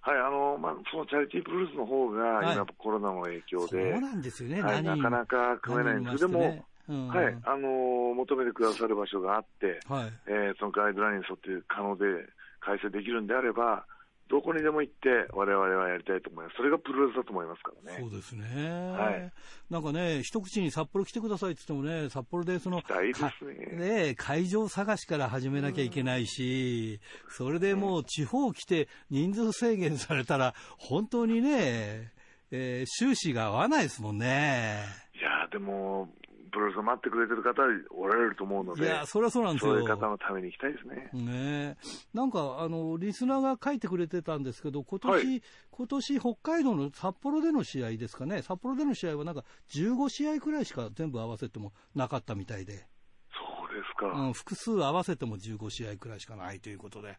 [0.00, 6.00] はい、あのまあ、そのチャリティープロレスの方が、今、コロナの影響で、そうなんですよね、はい、なかなか組めない。
[6.00, 12.04] んですけど、も、うん、はい、あの求めてくださる場所があって、はい、えー、そのガイドラインに沿って可能で
[12.60, 13.86] 開催できるんであれば、
[14.32, 16.56] どこにでも行って、われわれはやりたいと思います。
[16.56, 17.98] それがプロレスだと思いますからね。
[18.00, 18.90] そうですね。
[18.90, 19.32] はい。
[19.68, 32.10] なんかね、一口に札幌来てくださいって言ってもね、札幌でその、ねね、会場探しから始めなきゃいけないし、それでもう地方来て人数制限されたら、本当にね、
[32.50, 34.78] えー、収支が合わないですもんね。
[35.14, 36.08] いやでも、
[36.52, 39.72] プロレスを待ってくれてる方おられると思うので、いや、それはそうなんですよ。
[39.72, 41.10] そういう方のために行きたいですね。
[41.12, 41.76] ね
[42.12, 52.74] なんか、あの、リスナーが書いてくれてたんですけど、今年、はい、今年北海道の札幌での試合ですかね、札幌での試合はなんか15試合くらいしか全部合わせてもなかったみたいで。
[52.74, 57.16] そうですか、うん、複数合わせても15試合くらいしかないということで、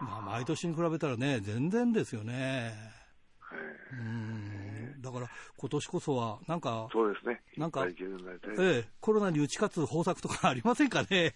[0.00, 3.05] まあ、毎年に比べたらね、全然ですよね。
[3.92, 5.02] うん。
[5.02, 7.92] だから今年こそは、なんか、そうですね、なんか、え
[8.58, 11.34] え、コロナに打ち勝つ方策とかありませんかね？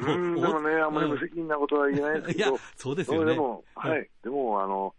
[0.00, 3.32] うんでもね、あんまり無責任なことは言えないですけど、いやそうですよね。
[3.32, 4.94] でも、はい、でも、あの、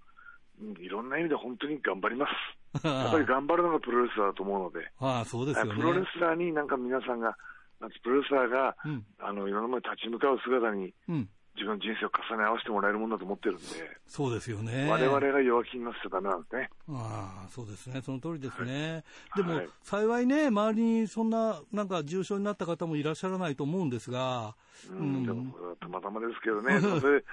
[0.79, 2.31] いろんな意味で本当に頑張ります。
[2.83, 7.37] やっぱり頑張るのがプロレスラーだと思うので、 ああそうですよね、プロレスラーになんか皆さんが、
[7.79, 13.63] プロレスラーが、うん、あのいろんなものに立ち向かう姿に、うん、自分の人生を重ね合わせてもらえるものだと思ってるんで、
[14.07, 14.89] そうですよね。
[14.89, 16.69] 我々が弱気になっちゃダメなんですね。
[16.89, 18.01] ああ、そうですね。
[18.01, 19.03] その通りですね。
[19.29, 24.55] はい、でも、はい、幸いね、周りにそんな、なんか重症になった方もいらっしゃらないと思うんですが、
[24.89, 27.23] うん、でもたまたまですけどね、 それ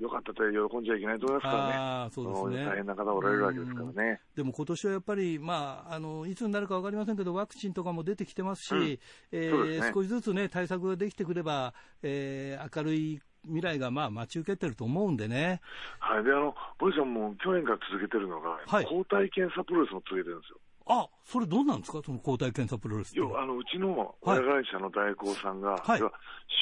[0.00, 4.20] よかったと喜んじゃいけないと思いますからね、あそうですね大変な方おられるわけですからね。
[4.34, 8.98] でも今年はやっぱり、まあ、あのいつになるか分かりませんけど、ワクチンとかも出てきてますし、うん、
[9.32, 15.60] えーね、少しずつね、対策ができてくれば、えー、明るい未来がまあ待ち受けてると思うんでね。
[16.00, 16.24] はい。
[16.24, 20.58] で、あの、ボイさんも去年から続けてるのが、はい、抗体検査プロレスも続けてるんですよ。
[20.86, 22.02] あ、それどうなんですか？
[22.04, 26.00] その抗体検査プロレス要あの、うちの親会社の大工さんが、はい、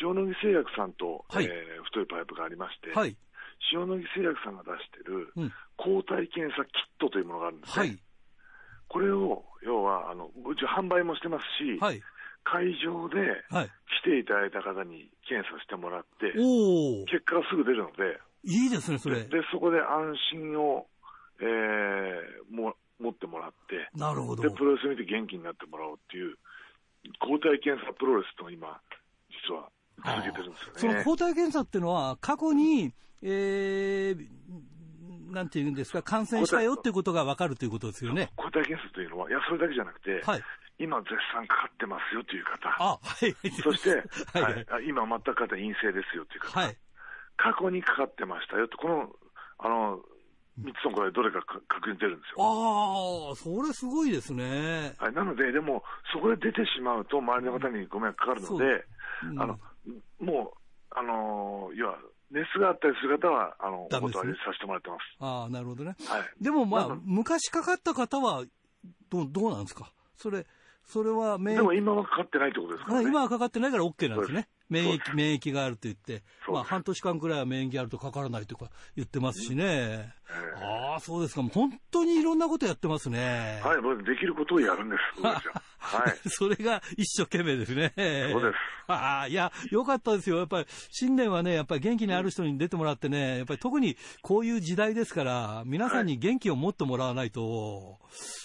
[0.01, 3.17] 塩野義製薬さんと、はい、えー、太いパイプがありまして、はい、
[3.73, 5.33] 塩野義製薬さんが出してる、
[5.77, 7.87] 抗体検査キットというものがあるんですね。
[7.87, 7.99] はい、
[8.87, 12.01] これを、要は、あの、うち販売もしてますし、はい、
[12.45, 16.33] 会場で来ていただいた方に検査してもらって、
[17.11, 19.23] 結果がすぐ出るので、いいですね、それ。
[19.23, 20.87] で、そこで安心を、
[21.41, 24.43] えー、も持ってもらって、なるほど。
[24.43, 26.37] で、プロレス見て元気になってもらおうっていう、
[27.21, 28.81] 抗体検査プロレスと今、
[29.49, 29.71] 実は
[30.05, 30.79] 続けてるんですよね。
[30.79, 38.31] その抗体検査っていうのは、過去に、えー、なんていうんですか、感染したよっていうことが分かるということですよね。
[38.37, 40.43] 抗体検査というのは、いや、それだけじゃなくて、はい、
[40.83, 42.69] 今絶賛かかってますよという方。
[42.79, 43.35] あ、はい。
[43.63, 44.03] そして、
[44.39, 46.61] はい、はい、今全く方陰性ですよという方。
[46.61, 46.77] はい。
[47.37, 49.17] 過去にかかってましたよと、この、
[49.59, 50.01] あの、
[50.61, 52.45] 3つの答えどれか確認出るんですよ。
[52.45, 54.95] ああ、それすごいですね。
[54.99, 55.13] はい。
[55.13, 58.85] なので、でも、そこで出てしまうと、周りの方にご迷惑かかるので、
[59.25, 59.59] うん、あの、
[60.21, 61.99] もう、あの、要は、
[62.31, 65.01] 熱があったりする方は、あの、お断りさせてもらってます。
[65.21, 65.97] ああ、なるほどね。
[66.07, 66.23] はい。
[66.41, 68.45] でもまあ、昔かかった方は、
[69.11, 69.93] どう、どうなんですか？
[70.17, 70.47] それ、
[70.85, 71.59] それは免疫。
[71.59, 74.49] でも今はかかってないってことですか、ね、今はかかってないから OK なんですね。
[74.69, 80.15] 免疫、免疫があると言って、まあ半年間くらいは免疫あるとかからないとか言ってますしね。
[80.57, 81.43] ああ、そうですか。
[81.43, 83.61] もう本当にいろんなことやってますね。
[83.63, 85.21] はい、できることをやるんです。
[85.83, 86.17] はい。
[86.31, 87.93] それが一生懸命ですね。
[87.97, 88.55] そうです。
[88.87, 90.39] ああ、いや、よかったですよ。
[90.39, 97.99] やっぱり新年はね、やっぱり元気にある人に出てもらってね、やっぱり特にこういう時代ですから、皆さんに元気を持ってもらわないと、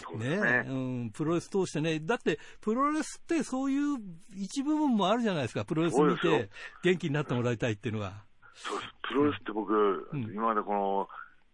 [0.06, 3.98] はい、ねね、うん、プロレス通してね、だってプロレスってそういう
[4.36, 5.66] 一部分もあるじゃないですか。
[5.66, 6.50] プロレス見て
[6.84, 8.24] 元気になってもらいたいっていうのは。
[8.54, 8.94] そうです。
[9.10, 9.74] プロレスって僕、
[10.12, 11.10] うん、今までこの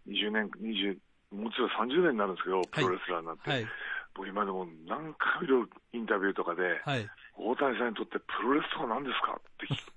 [0.08, 0.98] 20年、20、
[1.36, 3.50] もちろん30年になるんですけど、プロレスラーになって。
[3.50, 3.70] はいはい
[4.14, 9.94] 僕今でも何回もインタビューとかで、はい、大谷さんにとってプロレスとは何ですかって聞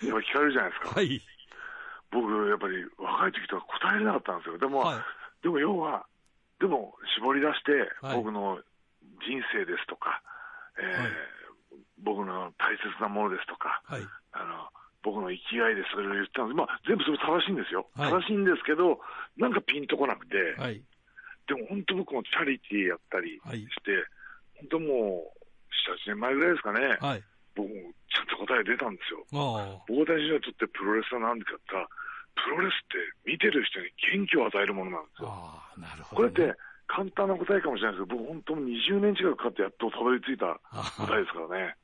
[0.08, 0.94] 聞かれるじゃないですか。
[0.94, 1.20] はい、
[2.10, 4.58] 僕、やっぱり若い時とか答えれなかったんですよ。
[4.58, 6.06] でも、はい、でも要は、
[6.60, 8.62] でも絞り出して、僕の
[9.26, 10.22] 人生ですとか、
[10.78, 13.82] えー、僕の大切なものですとか、
[14.32, 14.68] あの
[15.02, 16.56] 僕の生きがいです、それを言ったんです。
[16.56, 17.86] まあ、全部それ正しいんですよ。
[17.96, 19.00] 正しいんですけど、
[19.36, 20.36] なんかピンとこなくて、
[21.48, 24.04] でも本当僕もチャリティーやったりして、はい、
[24.68, 25.40] 本当もう、
[26.06, 27.22] 7、8年前ぐらいですかね、はい、
[27.56, 27.74] 僕も
[28.12, 29.24] ちゃんと答え出たんですよ。
[29.88, 31.88] 大谷選手にとってプロレスは何でかって言ったら、
[32.36, 35.32] プロレスって見てる人に元気を与えるものなんですよ。
[35.80, 40.60] なるほど、ね、これって簡単な答えかもしれないですけど、僕本当に20年近くかかってやっとたどり着いた
[41.00, 41.76] 答えですからね。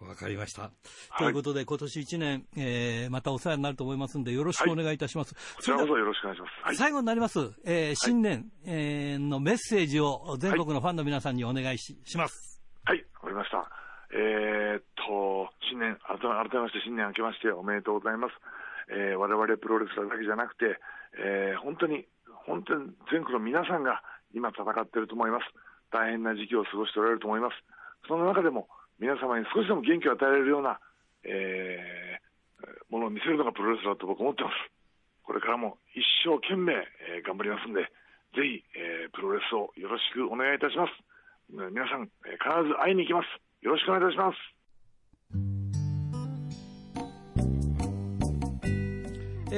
[0.00, 0.70] わかりました。
[1.18, 5.34] ということで、今年1年、えー、またお世話になると思いますんで、よろしくお願いいたします。
[5.34, 6.64] はい、こちらこそよろしくお願いします。
[6.64, 12.62] はい、最後になります、えー、新年、えー、のメッセージを全国のファンの皆さんにお願いしします。
[12.84, 13.70] はい、わかりました。
[14.12, 18.34] えー、っと、新年、改めまして新年明けましておめでとうございます。
[18.88, 20.78] えー、我々プロレスラーだけじゃなくて、
[21.18, 22.06] えー、本当に、
[22.46, 24.02] 本当に全国の皆さんが
[24.34, 25.44] 今戦っていると思います。
[25.90, 27.54] 大変な時期を過ごしておられると思います。
[28.06, 28.68] その中でも、
[28.98, 30.80] 皆様に少しでも元気を与えられるような、
[31.24, 34.54] えー、ものを見せるのがプロレスだと僕思ってます。
[35.24, 37.82] これからも一生懸命、えー、頑張りますんで、
[38.34, 40.92] ぜひ、えー、プロレスをよろしくお願いいたします。
[41.48, 43.28] 皆さん、必ず会いに行きます。
[43.62, 44.36] よろしくお願いいたします。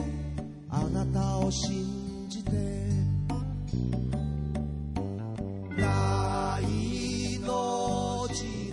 [0.70, 2.51] あなたを信じて。
[5.78, 6.62] 大
[7.42, 8.66] の字